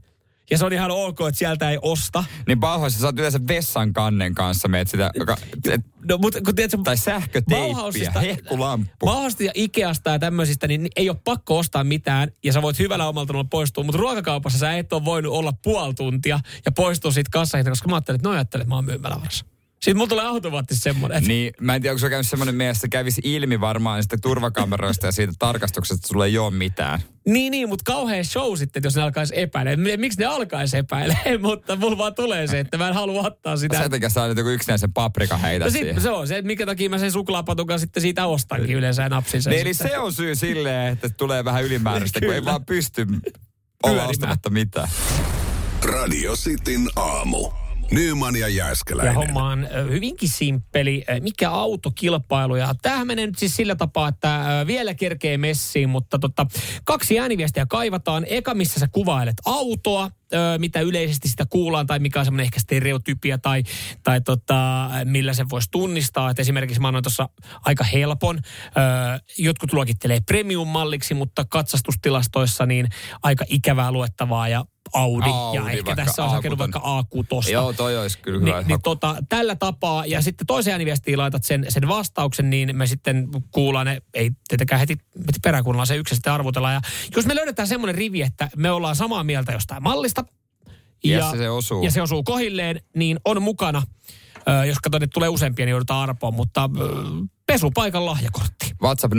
[0.50, 2.24] ja se on ihan ok, että sieltä ei osta.
[2.46, 5.10] Niin Bauhausissa sä oot yleensä vessan kannen kanssa, meet sitä,
[5.70, 9.06] et, no, mutta kun tiedät, tai sähköteippiä, hehkulamppu.
[9.06, 13.08] Bauhausista ja Ikeasta ja tämmöisistä, niin ei ole pakko ostaa mitään, ja sä voit hyvällä
[13.08, 17.70] omalta poistua, mutta ruokakaupassa sä et ole voinut olla puoli tuntia ja poistua siitä kassahinta,
[17.70, 19.44] koska mä ajattelin, että no ajattelin, että mä oon myymälävarassa.
[19.80, 21.18] Sitten mulla tulee automaattisesti semmoinen.
[21.18, 21.28] Että...
[21.28, 25.06] Niin, mä en tiedä, onko se käynyt semmoinen mies, että kävisi ilmi varmaan sitten turvakameroista
[25.06, 27.00] ja siitä tarkastuksesta, että sulla ei ole mitään.
[27.26, 29.96] Niin, niin, mutta kauhean show sitten, jos ne alkaisi epäillä.
[29.96, 31.16] Miksi ne alkaisi epäillä?
[31.48, 33.78] mutta mulla vaan tulee se, että mä en halua ottaa sitä.
[33.78, 36.66] Sen takia sä nyt joku yksinäisen paprika heitä no sit, se on se, että minkä
[36.66, 39.50] takia mä sen suklaapatukan sitten siitä ostankin yleensä ja napsin sen.
[39.50, 43.06] Niin, eli se on syy silleen, että tulee vähän ylimääräistä, kun ei vaan pysty
[43.82, 44.88] olla ostamatta mitään.
[45.82, 47.67] Radio Cityn aamu.
[47.90, 49.12] Nyman ja Jääskeläinen.
[49.12, 51.04] Ja homma on hyvinkin simppeli.
[51.20, 52.56] Mikä autokilpailu?
[52.56, 56.46] Ja tämähän menee nyt siis sillä tapaa, että vielä kerkee messiin, mutta tota,
[56.84, 58.24] kaksi ääniviestiä kaivataan.
[58.28, 60.10] Eka, missä sä kuvailet autoa,
[60.58, 63.62] mitä yleisesti sitä kuullaan, tai mikä on semmoinen ehkä stereotypia, tai,
[64.02, 66.30] tai tota, millä se voisi tunnistaa.
[66.30, 67.28] Et esimerkiksi mä annoin tuossa
[67.64, 68.40] aika helpon.
[69.38, 72.88] Jotkut luokittelee premium-malliksi, mutta katsastustilastoissa niin
[73.22, 77.50] aika ikävää luettavaa ja Audi, Audi ja ehkä tässä on hakenut vaikka A6.
[77.50, 78.62] Joo, toi olisi kyllä hyvä.
[78.62, 82.86] Ni, niin tota, tällä tapaa, ja sitten toisen ääniviestiin laitat sen, sen vastauksen, niin me
[82.86, 86.74] sitten kuullaan ne, ei tietenkään heti, heti peräkuunnellaan se yksi sitten arvotellaan.
[86.74, 86.80] Ja
[87.16, 90.24] jos me löydetään semmoinen rivi, että me ollaan samaa mieltä jostain mallista,
[91.04, 91.82] ja, ja, se osuu.
[91.82, 93.82] ja se osuu kohilleen, niin on mukana
[94.66, 96.70] jos katsotaan, että tulee useampia, niin joudutaan arpoon, mutta
[97.52, 98.72] pesupaikan lahjakortti.
[98.82, 99.16] WhatsApp 0447255854,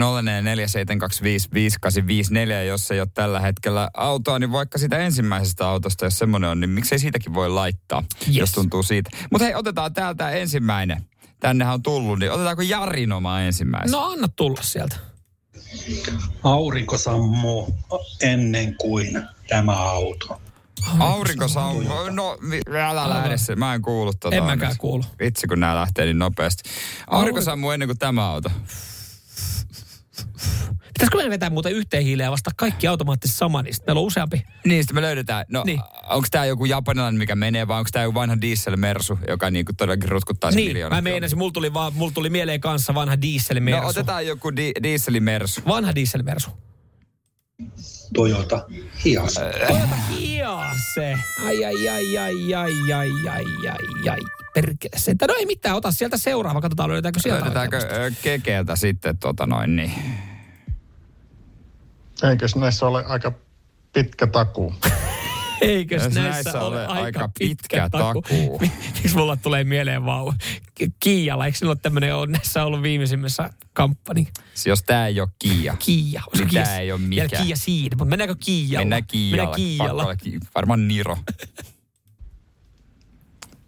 [2.66, 6.70] jos ei ole tällä hetkellä autoa, niin vaikka sitä ensimmäisestä autosta, jos semmoinen on, niin
[6.70, 8.36] miksei siitäkin voi laittaa, yes.
[8.36, 9.10] jos tuntuu siitä.
[9.30, 11.06] Mutta hei, otetaan täältä ensimmäinen.
[11.40, 13.90] Tännehän on tullut, niin otetaanko Jarin oma ensimmäisen?
[13.90, 14.96] No anna tulla sieltä.
[16.42, 17.74] Aurinko sammuu
[18.22, 20.40] ennen kuin tämä auto.
[20.98, 21.82] Aurinko sammuu.
[22.10, 22.38] No,
[22.90, 23.56] älä lähde se.
[23.56, 24.36] Mä en kuulu tota.
[24.36, 25.04] En mäkään kuulu.
[25.20, 26.70] Vitsi, kun nämä lähtee niin nopeasti.
[27.06, 28.50] Aurinko sammuu ennen kuin tämä auto.
[31.00, 34.44] Pitäisikö meidän vetää muuten yhteen hiileen vasta kaikki automaattisesti sama, niin meillä on useampi.
[34.64, 35.44] Niin, sitten me löydetään.
[35.48, 35.80] No, niin.
[36.08, 40.08] onko tämä joku japanilainen, mikä menee, vai onko tämä joku vanha diesel-mersu, joka niinku todellakin
[40.08, 40.98] rutkuttaa niin, miljoonaa?
[40.98, 43.82] mä meinasin, mulla tuli, vaan, mulla tuli mieleen kanssa vanha diesel-mersu.
[43.82, 45.60] No, otetaan joku di- diesel-mersu.
[45.66, 46.50] Vanha diesel-mersu.
[48.14, 48.66] Toyota
[49.04, 49.40] Hiace.
[49.68, 51.18] Toyota Hiace.
[51.46, 54.18] Ai, ai, ai, ai, ai, ai, ai, ai, ai.
[54.54, 55.26] Perkele sentä.
[55.26, 56.60] No ei mitään, ota sieltä seuraava.
[56.60, 57.78] Katsotaan, löydetäänkö sieltä Löydetäänkö
[58.22, 59.92] kekeeltä sitten tota noin niin.
[62.30, 63.32] Eikös näissä ole aika
[63.92, 64.74] pitkä takuu?
[65.60, 68.22] Eikös näissä, näissä ole aika, aika pitkä, pitkä takuu?
[68.22, 68.60] takuu.
[68.94, 70.36] Miksi mulla tulee mieleen vaan
[71.00, 71.46] Kiijalla?
[71.46, 74.28] Eikö sinulla tämmöinen ole näissä ollut viimeisimmässä kamppani?
[74.66, 75.76] Jos tää ei ole Kiia.
[75.78, 76.22] Kiia.
[76.34, 77.22] Niin Kiia, tää ei ole mikä.
[77.22, 78.78] Ja Kiia siinä, mutta mennäänkö Kiijalla?
[78.80, 79.50] Mennään Kiijalla.
[80.02, 80.50] Mennään Kiijalla.
[80.54, 81.18] Varmaan Niro.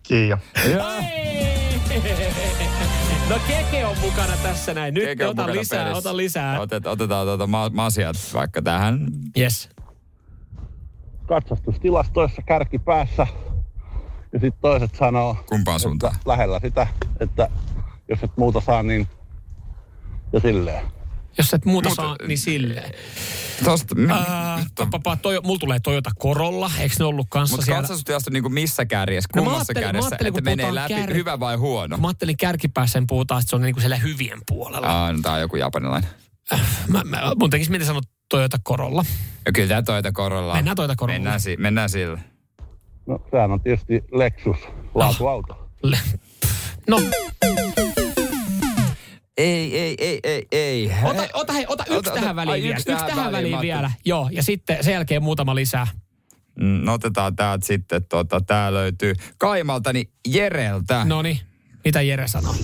[0.02, 0.38] Kiia.
[3.28, 4.94] No Keke on mukana tässä näin.
[4.94, 5.98] Nyt Keke ota lisää, pelissä.
[6.08, 6.60] ota lisää.
[6.60, 9.06] Otet, otetaan tuota ma- masiat vaikka tähän.
[9.38, 9.68] Yes.
[11.26, 13.26] Katsastustilastoissa kärki päässä.
[14.32, 15.80] Ja sitten toiset sanoo, Kumpaan
[16.26, 16.86] lähellä sitä,
[17.20, 17.48] että
[18.08, 19.08] jos et muuta saa, niin
[20.32, 20.84] ja silleen.
[21.38, 22.92] Jos et muuta saa, niin silleen.
[23.64, 27.80] Tosta, Äh, papa, toi, mulla tulee Toyota Corolla, eikö ne ollut kanssa mutta siellä?
[27.82, 31.56] katsastustilasto niin kuin missä kärjessä, No kummassa kärjessä, että kun menee läpi kär- hyvä vai
[31.56, 31.96] huono?
[31.96, 34.86] Mä ajattelin kärkipäässä sen puhutaan, että se on niinku siellä hyvien puolella.
[34.86, 36.10] Aa, no, tää on joku japanilainen.
[36.88, 38.00] Mä, mä, mun tekisi miten sanoa
[38.32, 39.04] Toyota Corolla.
[39.46, 40.54] Ja kyllä tää Toyota Corolla.
[40.54, 41.14] Mennään Toyota Corolla.
[41.18, 42.18] Mennään, si- mennään sillä.
[43.06, 44.56] No, sehän on tietysti Lexus,
[44.94, 45.68] laatuauto.
[45.82, 45.98] Le-
[46.88, 47.00] No,
[49.36, 50.90] Ei, ei, ei, ei, ei.
[51.02, 52.74] ota, ota, hei, ota yksi Ota- tähän ota- väliin ai, vielä.
[52.76, 53.90] yksi Yksi tähän tähän väliin, väliin vielä.
[54.04, 55.86] Joo, ja sitten sen jälkeen muutama lisää.
[56.60, 61.04] Mm, No otetaan täältä sitten, tota, tää löytyy Kaimalta, niin Jereltä.
[61.04, 61.38] No niin,
[61.84, 62.54] mitä Jere sanoo?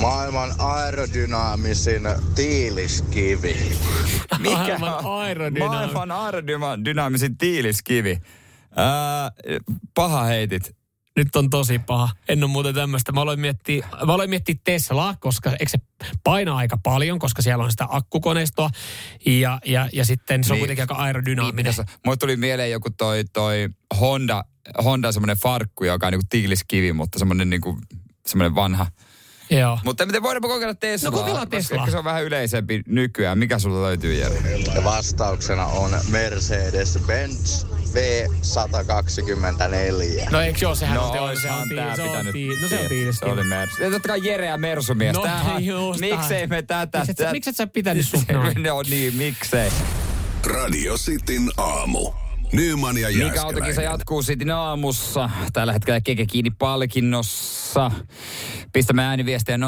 [0.00, 2.02] Maailman aerodynaamisin
[2.34, 3.72] tiiliskivi.
[4.44, 8.18] Maailman aerodynaami- Maailman aerodynaamisin tiiliskivi.
[8.76, 9.30] Ää,
[9.94, 10.76] paha heitit.
[11.16, 12.08] Nyt on tosi paha.
[12.28, 13.12] En ole muuten tämmöistä.
[13.12, 15.78] Mä aloin miettiä, mä aloin miettiä Teslaa, koska eikö se
[16.24, 18.70] painaa aika paljon, koska siellä on sitä akkukoneistoa.
[19.26, 20.60] Ja, ja, ja sitten se on Niin.
[20.60, 21.74] kuitenkin aika aerodynaaminen.
[21.76, 23.68] Niin, Mulle tuli mieleen joku toi, toi
[24.00, 24.44] Honda,
[24.84, 27.78] Honda semmoinen farkku, joka on niinku tiiliskivi, mutta semmoinen niinku,
[28.26, 28.86] semmoinen vanha.
[29.50, 29.78] Joo.
[29.84, 31.10] Mutta miten voidaanpa kokeilla Teslaa?
[31.10, 31.78] No kokeillaan koska Teslaa.
[31.78, 33.38] ehkä se on vähän yleisempi nykyään.
[33.38, 34.40] Mikä sulla löytyy, Jere?
[34.74, 40.30] Ja vastauksena on Mercedes-Benz V124.
[40.30, 42.48] No eikö joo, sehän no, on, se on, se oishan on, tää se on, tii-
[42.62, 42.88] no se on tietää.
[42.88, 43.12] tiiliskivi.
[43.12, 43.82] Se oli Mersu.
[43.82, 45.16] Ja totta kai Jere ja Mersu-mies.
[45.16, 46.98] No, Tämähän- just miksei me tätä?
[46.98, 48.62] Miksi et sä- tä- miksi et sä pitänyt noin?
[48.66, 49.70] No niin, miksei.
[50.46, 52.12] Radio Cityn aamu.
[52.52, 55.30] Nyman ja Mikä autokisa jatkuu Sitin aamussa.
[55.52, 57.90] Tällä hetkellä keke kiinni palkinnossa.
[58.72, 59.60] Pistämme ääniviestiä 0447255854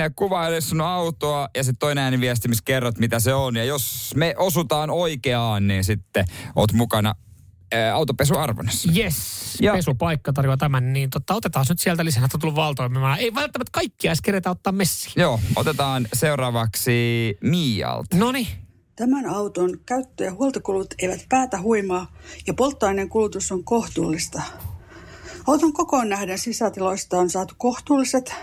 [0.00, 1.48] ja kuvaile sun autoa.
[1.56, 3.56] Ja sitten toinen ääniviesti, missä kerrot mitä se on.
[3.56, 6.24] Ja jos me osutaan oikeaan, niin sitten
[6.56, 7.14] oot mukana
[7.72, 8.88] ää, autopesuarvonnassa.
[8.96, 9.16] Yes,
[9.60, 13.18] Ja- pesupaikka tarjoaa tämän, niin totta, otetaan nyt sieltä lisää, että on tullut valtoimemaan.
[13.18, 15.12] Ei välttämättä kaikkia edes keretä ottaa messiin.
[15.16, 18.16] Joo, otetaan seuraavaksi Mialta.
[18.16, 18.65] No niin.
[18.96, 22.12] Tämän auton käyttö- ja huoltokulut eivät päätä huimaa
[22.46, 24.42] ja polttoaineen kulutus on kohtuullista.
[25.46, 28.34] Auton kokoon nähden sisätiloista on saatu kohtuulliset.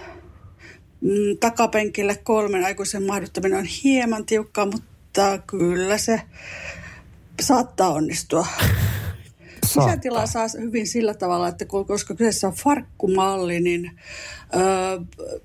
[1.02, 6.22] Mm, Takapenkille kolmen aikuisen mahduttaminen on hieman tiukkaa, mutta kyllä se
[7.42, 8.48] saattaa onnistua.
[9.64, 13.92] Sisätilaa saa hyvin sillä tavalla, että kun- koska kyseessä on farkkumalli, niin
[14.56, 14.60] ö,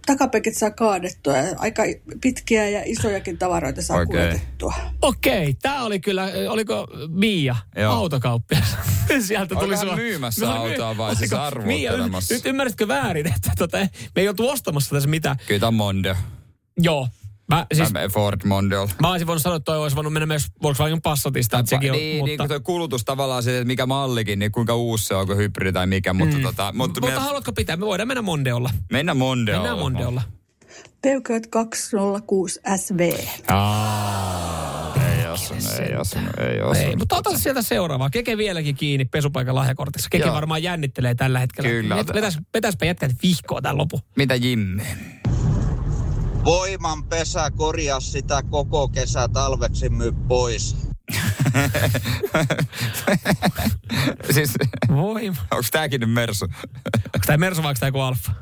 [0.07, 1.83] takapenkit saa kaadettua ja aika
[2.21, 4.07] pitkiä ja isojakin tavaroita saa Okei.
[4.07, 4.75] kuljetettua.
[5.03, 7.93] Okei, tämä oli kyllä, oliko Mia, Joo.
[7.95, 8.77] autokauppias?
[9.27, 12.35] Sieltä tuli sua- myymässä No, autoa vai siis oliko- arvuuttelemassa?
[12.35, 13.89] Mia, nyt ymmärrätkö väärin, että tota, me
[14.23, 15.37] ei oltu ostamassa tässä mitään.
[15.47, 16.15] Kyllä tämä on Mondeo.
[16.81, 17.09] Joo.
[17.49, 18.89] Mä, siis, Siis, Ford Mondeo.
[19.01, 21.59] mä olisin voinut sanoa, että toi olisi voinut mennä myös Volkswagen Passatista.
[21.59, 24.53] Että sekin on, niin, niin mutta, kuin tuo kulutus tavallaan se, että mikä mallikin, niin
[24.53, 26.13] kuinka uusi se on, onko hybridi tai mikä.
[26.13, 26.43] Mutta, Mm.
[26.43, 27.77] tota, mutta, mutta me, haluatko pitää?
[27.77, 28.71] Me voidaan mennä Mondeolla.
[28.93, 29.63] mennään Mondeolla.
[29.63, 30.23] Mennään Mondeolla.
[31.03, 33.13] Peugeot 206 SV.
[33.49, 36.89] Aa, ei osunut, ei osunut, ei osunut.
[36.91, 38.11] Ei, mutta ota sieltä seuraavaa.
[38.11, 40.09] Keke vieläkin kiinni pesupaikan lahjakortissa.
[40.11, 40.35] Keke Joo.
[40.35, 41.71] varmaan jännittelee tällä hetkellä.
[41.71, 41.97] Kyllä.
[41.97, 44.01] Vet- Vetäis, vetäispä jätkät vihkoa tämän lopu.
[44.17, 44.83] Mitä Jimmy?
[46.45, 50.77] Voiman pesä korjaa sitä koko kesä talveksi myy pois.
[54.35, 54.51] siis,
[54.89, 55.37] Voima.
[55.51, 56.45] onko tääkin nyt Mersu?
[56.45, 58.33] Onko tämä Mersu vai onko tämä joku Alfa?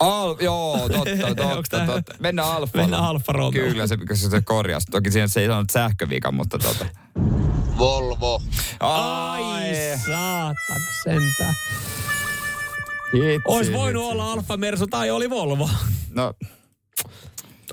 [0.00, 2.14] Al, joo, totta, totta, tää- totta.
[2.18, 2.82] Mennään Alfalla.
[2.86, 3.32] Mennään Alfa.
[3.52, 4.86] Kyllä, se, koska se korjasi.
[4.90, 6.86] Toki siinä se ei sanonut sähkövika, mutta tota.
[7.78, 8.42] Volvo.
[8.80, 9.74] Ai
[10.06, 11.54] saatana sentään.
[13.14, 14.12] Hitsi, Olisi voinut hitsi.
[14.12, 15.70] olla Alfa Mersu tai oli Volvo.
[16.10, 16.34] No,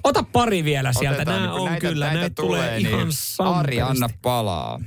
[0.04, 1.16] Ota pari vielä sieltä.
[1.16, 4.80] otetaan, Nämä niin on näitä, kyllä, näitä näitä tulee niin ihan Ari, anna palaa.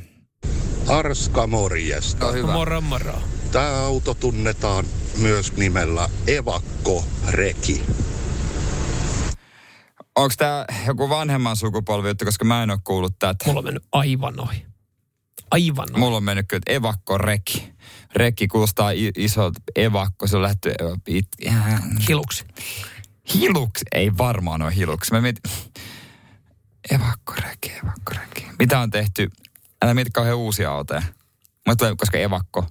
[0.89, 2.27] Arska morjesta.
[2.27, 2.53] No hyvä.
[2.53, 3.19] Moro moro.
[3.53, 4.85] Tämä auto tunnetaan
[5.19, 7.83] myös nimellä Evakko Reki.
[10.17, 13.45] Onko tämä joku vanhemman sukupolvi juttu, koska mä en ole kuullut tätä.
[13.47, 14.67] Mulla on mennyt aivan ohi.
[15.51, 16.01] Aivan ohi.
[16.01, 17.73] Mulla on mennyt kyllä evakko reki.
[18.15, 20.73] Reki kuulostaa isolta evakko, se on lähty
[21.09, 21.29] it,
[22.09, 22.45] Hiluksi.
[23.35, 23.85] Hiluksi.
[23.93, 25.12] Ei varmaan ole hiluksi.
[25.12, 25.53] Mä mietin,
[26.91, 28.47] evakko reki, evakko reki.
[28.59, 29.31] Mitä on tehty?
[29.83, 31.03] Älä mieti kauhean uusia autoja.
[31.66, 32.66] Mä tulee, koska evakko.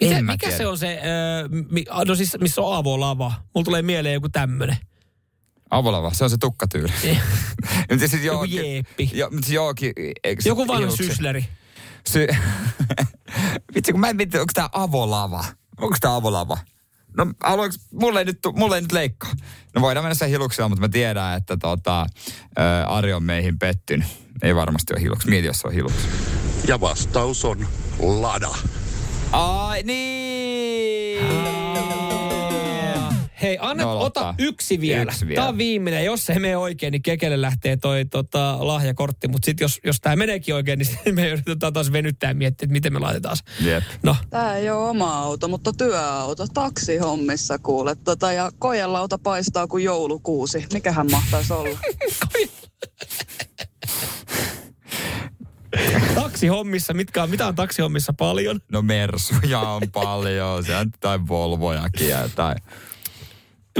[0.00, 0.56] Mitä, En mikä tiedä.
[0.56, 3.32] se on se, ö, mi, no siis missä on avolava?
[3.54, 4.76] Mulla tulee mieleen joku tämmönen.
[5.70, 6.92] Avolava, se on se tukkatyyli.
[7.90, 9.10] Mutta siis Joku joo, jeeppi.
[9.14, 9.92] Jo, mutta jookin,
[10.44, 11.48] Joku vanha sysleri.
[12.08, 12.26] Sy-
[13.74, 15.44] Vitsi, kun mä en mieti, onko tää avolava?
[15.78, 16.58] Onko tää avolava?
[17.16, 19.32] No, haluanko, mulle ei nyt, mulle ei nyt leikkaa.
[19.74, 22.06] No voidaan mennä sen hiluksella, mutta mä tiedän, että tota, ä,
[22.86, 24.06] Ari on meihin pettynyt.
[24.42, 25.28] Ei varmasti ole hiluksi.
[25.28, 26.08] Mieti, jos se on hiluksi.
[26.66, 27.66] Ja vastaus on
[27.98, 28.50] Lada.
[29.32, 31.29] Ai niin!
[33.42, 35.12] Hei, anna, No, ota yksi vielä.
[35.12, 35.40] Yksi vielä.
[35.40, 36.04] Tämä on viimeinen.
[36.04, 39.28] Jos se menee oikein, niin Kekelle lähtee toi tota, lahjakortti.
[39.28, 42.72] Mutta sitten jos, jos tämä meneekin oikein, niin me yritetään taas venyttää ja miettiä, että
[42.72, 43.36] miten me laitetaan.
[43.60, 43.84] Jep.
[44.02, 46.46] No, Tää ei ole oma auto, mutta työauto.
[46.54, 47.94] Taksihommissa kuule.
[47.94, 50.66] Tota, ja kojelauta paistaa kuin joulukuusi.
[50.72, 51.78] Mikähän mahtaisi olla?
[56.14, 58.60] taksihommissa, mitkä on, mitä on taksihommissa paljon?
[58.72, 62.54] No Mersuja on paljon, se on tai Volvojakin ja tai...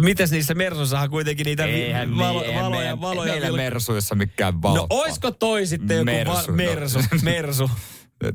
[0.00, 4.14] Mites niissä Mersussahan kuitenkin niitä Eihän valo, niin, eihän valoja, meidän- valoja meillä vil- Mersuissa
[4.14, 4.76] mikään valo.
[4.76, 7.04] No oisko toi sitten joku Mersu, va- Mersu, no.
[7.22, 7.70] Mersu.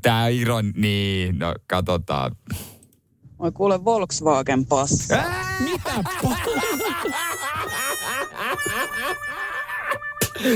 [0.02, 2.36] Tää Iron, niin, no katsotaan.
[3.40, 5.14] Oi kuule Volkswagen passi.
[5.60, 5.94] Mitä?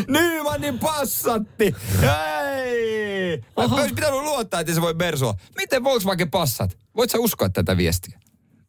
[0.08, 1.76] Nymanin passatti!
[2.02, 3.38] Hei!
[3.58, 5.34] Mä olisi pitänyt luottaa, että se voi Mersua.
[5.58, 6.78] Miten Volkswagen passat?
[6.96, 8.20] Voit sä uskoa tätä viestiä?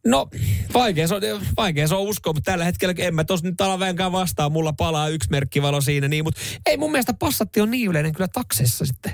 [0.07, 0.29] No,
[0.75, 1.23] vaikea se, on,
[1.57, 4.53] vaikea se on uskoa, mutta tällä hetkellä en mä tos nyt ala vähänkään vastaan.
[4.53, 8.29] Mulla palaa yksi merkkivalo siinä, niin, mutta ei mun mielestä passatti on niin yleinen kyllä
[8.29, 9.13] takseissa sitten.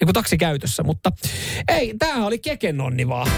[0.00, 1.12] Niin kuin taksikäytössä, mutta
[1.68, 3.30] ei, tämähän oli kekenonni vaan.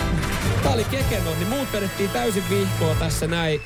[0.62, 1.44] Tää oli kekenonni.
[1.44, 3.60] Muut vedettiin täysin vihkoa tässä näin.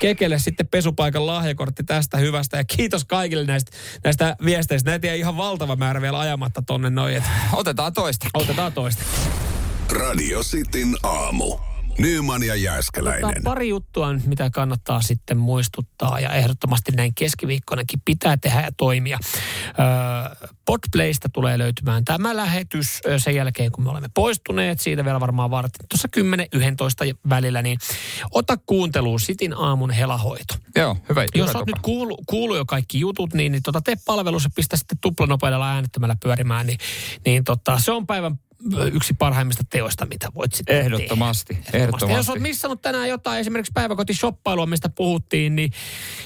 [0.00, 2.56] Kekelle sitten pesupaikan lahjakortti tästä hyvästä.
[2.56, 3.70] Ja kiitos kaikille näistä,
[4.04, 4.90] näistä viesteistä.
[4.90, 7.16] Näitä jäi ihan valtava määrä vielä ajamatta tonne noin.
[7.16, 8.26] Et Otetaan toista.
[8.34, 9.02] otetaan toista.
[9.90, 11.69] Radio Cityn aamu.
[12.00, 13.42] Nyman ja Tota, Jääskeläinen.
[13.44, 19.18] pari juttua, mitä kannattaa sitten muistuttaa ja ehdottomasti näin keskiviikkonakin pitää tehdä ja toimia.
[20.64, 25.86] Podplaysta tulee löytymään tämä lähetys sen jälkeen, kun me olemme poistuneet siitä vielä varmaan vartin
[25.88, 26.08] tuossa
[27.14, 27.78] 10-11 välillä, niin
[28.30, 30.54] ota kuunteluun Sitin aamun helahoito.
[30.76, 33.96] Joo, hyvä, Jos hyvä olet nyt kuullut, kuullut jo kaikki jutut, niin, niin tota, tee
[34.06, 36.78] palvelus ja pistä sitten tuplanopeudella äänettömällä pyörimään, niin,
[37.24, 38.38] niin tota, se on päivän
[38.92, 41.68] yksi parhaimmista teoista, mitä voit sitten Ehdottomasti, tehdä.
[41.72, 42.32] Ja jos ehdottomasti.
[42.32, 45.72] olet missannut tänään jotain, esimerkiksi päiväkotishoppailua, mistä puhuttiin, niin,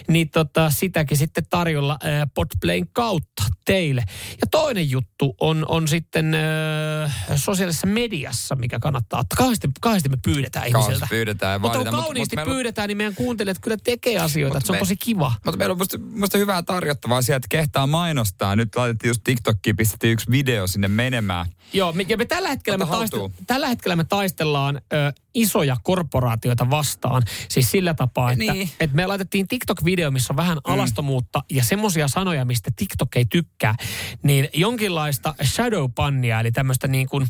[0.09, 4.05] niin tota, sitäkin sitten tarjolla äh, Podplayn kautta teille.
[4.31, 9.37] Ja toinen juttu on, on sitten äh, sosiaalisessa mediassa, mikä kannattaa ottaa.
[9.37, 11.07] Kauheasti, kauheasti me pyydetään Kauheasti ihmisiltä.
[11.11, 14.59] pyydetään Mutta kun kauniisti mutta pyydetään, niin meidän kuuntelijat kyllä tekee asioita.
[14.59, 15.33] että se on me- tosi kiva.
[15.45, 18.57] Mutta meillä on musta, musta hyvää tarjottavaa sieltä, että kehtaa mainostaa.
[18.57, 21.47] Nyt laitettiin just TikTokkiin, pistettiin yksi video sinne menemään.
[21.73, 23.33] Joo, ja me tällä, hetkellä me Ota haltuun.
[23.47, 27.23] tällä hetkellä me taistellaan ö, isoja korporaatioita vastaan.
[27.49, 28.71] Siis sillä tapaa, että, Niin.
[28.81, 33.75] että me laitettiin TikTok-video, missä on vähän alastomuutta ja semmoisia sanoja, mistä TikTok ei tykkää.
[34.23, 37.27] Niin jonkinlaista shadow pannia, eli tämmöistä niin kuin...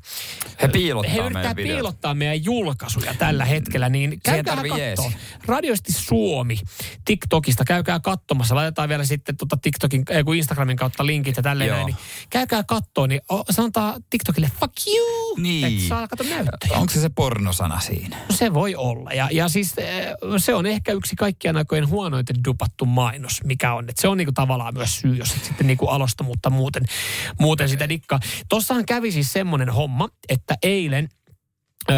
[0.62, 1.76] He piilottaa He meidän yrittää videot.
[1.76, 5.16] piilottaa meidän julkaisuja tällä hetkellä, niin käykää jeesi.
[5.46, 6.59] Radiosti Suomi
[7.05, 8.55] TikTokista, käykää katsomassa.
[8.55, 11.76] Laitetaan vielä sitten tota TikTokin, kun Instagramin kautta linkit ja tälleen Joo.
[11.76, 11.86] näin.
[11.86, 11.96] Niin
[12.30, 15.36] käykää kattoo, niin sanotaan TikTokille fuck you.
[15.36, 15.64] Niin.
[15.64, 16.78] Että saa kato näyttöjä.
[16.78, 17.93] Onko se se pornosana siinä?
[18.28, 19.11] No se voi olla.
[19.11, 23.90] Ja, ja siis eh, se on ehkä yksi kaikkien aikojen huonoiten dupattu mainos, mikä on.
[23.90, 26.82] Et se on niinku tavallaan myös syy, jos et sitten niinku alosta, mutta muuten,
[27.40, 28.20] muuten sitä dikkaa.
[28.49, 31.09] Tossahan kävi siis semmoinen homma, että eilen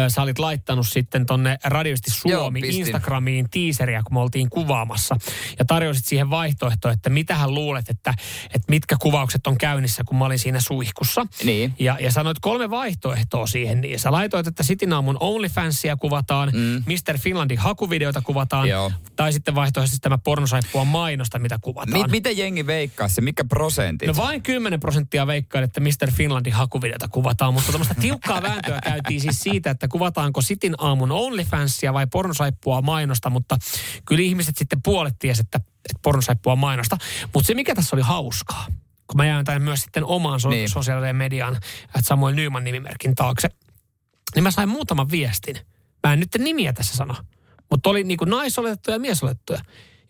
[0.07, 2.69] sä olit laittanut sitten tonne Radiosti Suomi Joo.
[2.71, 5.15] Instagramiin tiiseriä, kun me oltiin kuvaamassa.
[5.59, 8.13] Ja tarjosit siihen vaihtoehtoa, että mitähän luulet, että,
[8.45, 11.27] että mitkä kuvaukset on käynnissä, kun mä olin siinä suihkussa.
[11.43, 11.73] Niin.
[11.79, 13.81] Ja, ja sanoit kolme vaihtoehtoa siihen.
[13.81, 16.83] Niin sä laitoit, että City Naamun OnlyFansia kuvataan, mm.
[16.85, 17.17] Mr.
[17.17, 18.91] Finlandin hakuvideota kuvataan, Joo.
[19.15, 22.01] tai sitten vaihtoehtoisesti tämä pornosaippua mainosta, mitä kuvataan.
[22.01, 23.21] Mi- miten jengi veikkaa se?
[23.21, 24.07] Mikä prosentit?
[24.07, 26.11] No vain 10 prosenttia veikkaa, että Mr.
[26.11, 31.93] Finlandin hakuvideota kuvataan, mutta tämmöistä tiukkaa vääntöä käytiin siis siitä, että kuvataanko Sitin aamun OnlyFansia
[31.93, 33.57] vai pornosaippua mainosta, mutta
[34.05, 36.97] kyllä ihmiset sitten puolet tiesi, että, että pornosaippua mainosta.
[37.33, 38.65] Mutta se mikä tässä oli hauskaa,
[39.07, 40.69] kun mä jäin tämän myös sitten omaan so- Niin.
[40.69, 41.55] sosiaalisen median,
[41.85, 43.49] että Samuel Nyman nimimerkin taakse,
[44.35, 45.55] niin mä sain muutaman viestin.
[46.07, 47.15] Mä en nyt nimiä tässä sano,
[47.71, 49.59] mutta oli niin kuin naisoletettuja ja miesoletettuja,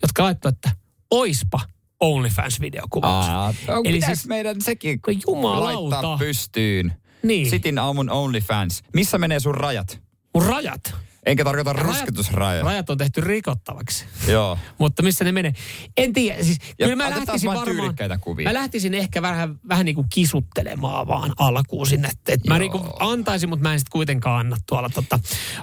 [0.02, 0.72] jotka laittoi, että
[1.12, 1.60] oispa
[2.04, 3.26] OnlyFans-videokuvaus.
[3.30, 3.54] Aa,
[3.86, 5.96] Eli siis- meidän sekin No jumalauta.
[5.96, 6.94] laittaa pystyyn.
[7.24, 7.50] Niin.
[7.50, 8.84] Sitin aamun OnlyFans.
[8.94, 10.02] Missä menee sun rajat?
[10.34, 10.96] Mun rajat.
[11.26, 12.64] Enkä tarkoita Rajat- rusketusrajoja.
[12.64, 14.06] Rajat on tehty rikottavaksi.
[14.28, 14.58] Joo.
[14.78, 15.54] Mutta missä ne menee?
[15.98, 16.44] En tiedä.
[16.44, 17.96] Siis, Ja kyllä mä lähtisin varmaan...
[18.22, 18.48] kuvia.
[18.50, 22.08] Mä lähtisin ehkä vähän, vähän niin kuin kisuttelemaan vaan alkuun sinne.
[22.08, 25.20] Että et mä niin kuin antaisin, mutta mä en sitten kuitenkaan anna tuolla tota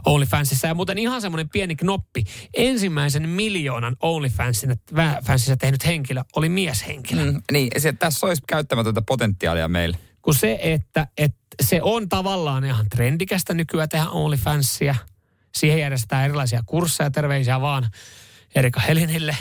[0.07, 0.67] OnlyFansissa.
[0.67, 2.25] Ja muuten ihan semmoinen pieni knoppi.
[2.55, 7.33] Ensimmäisen miljoonan OnlyFansissa tehnyt henkilö oli mieshenkilö.
[7.33, 9.99] Mm, niin, se, tässä olisi käyttämätöntä potentiaalia meillä.
[10.23, 14.95] Kun se, että, että se on tavallaan ihan trendikästä nykyään tehdä OnlyFansia.
[15.55, 17.91] Siihen järjestetään erilaisia kursseja, terveisiä vaan
[18.55, 19.37] Erika Helinille.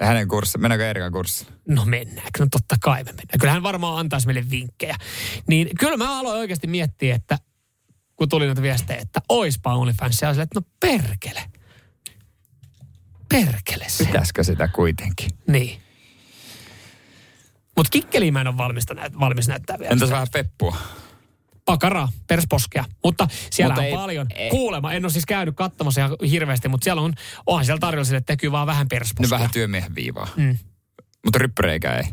[0.00, 1.52] Ja hänen kurssi, mennäänkö Erikan kurssille?
[1.68, 2.38] No mennäänkö?
[2.38, 3.38] No totta kai me mennään.
[3.40, 4.96] Kyllä hän varmaan antaisi meille vinkkejä.
[5.46, 7.38] Niin kyllä mä aloin oikeasti miettiä, että
[8.16, 11.42] kun tuli noita viestejä, että oispa OnlyFans, ja että no perkele.
[13.28, 14.04] Perkele se.
[14.04, 15.30] Pitäisikö sitä kuitenkin?
[15.46, 15.80] Niin.
[17.78, 19.92] Mutta kikkeliä mä en ole valmista näyt, valmis näyttää vielä.
[19.92, 20.76] Entäs vähän peppua?
[21.64, 22.84] Pakaraa, persposkea.
[23.04, 24.26] Mutta siellä Mutta on ei- paljon.
[24.34, 27.14] ei- Kuulema, en ole siis käynyt katsomassa ihan hirveästi, mutta siellä on,
[27.46, 29.22] onhan siellä tarjolla sille, että tekee vaan vähän persposkea.
[29.24, 30.28] Nyt vähän työmiehen viivaa.
[30.36, 30.58] Mm.
[31.24, 32.04] Mutta ryppyreikä ei.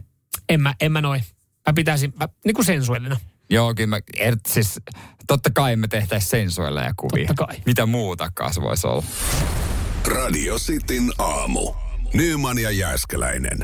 [0.49, 1.23] En mä, en mä noin.
[1.67, 3.17] Mä pitäisin, mä, niin kuin sensuellina.
[3.49, 4.79] Joo, kyllä mä, er, siis,
[5.27, 7.27] totta kai me tehtäisiin sensuelleja kuvia.
[7.27, 7.55] Totta kai.
[7.65, 9.03] Mitä muuta se voisi olla?
[10.07, 11.73] Radio Cityn aamu.
[12.13, 13.57] Nyman ja Jääskeläinen.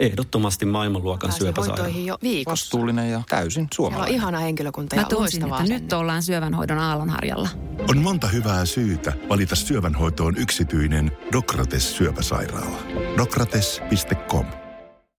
[0.00, 1.82] Ehdottomasti maailmanluokan syöpäsairaala.
[1.82, 2.50] hoitoihin jo viikossa.
[2.50, 4.14] Vastuullinen ja täysin Siellä on suomalainen.
[4.14, 7.48] ihana henkilökunta Mä ja tunsin, loistavaa että nyt ollaan syövänhoidon aallonharjalla.
[7.90, 12.78] On monta hyvää syytä valita syövänhoitoon yksityinen Dokrates syöpäsairaala.
[13.16, 14.46] Dokrates.com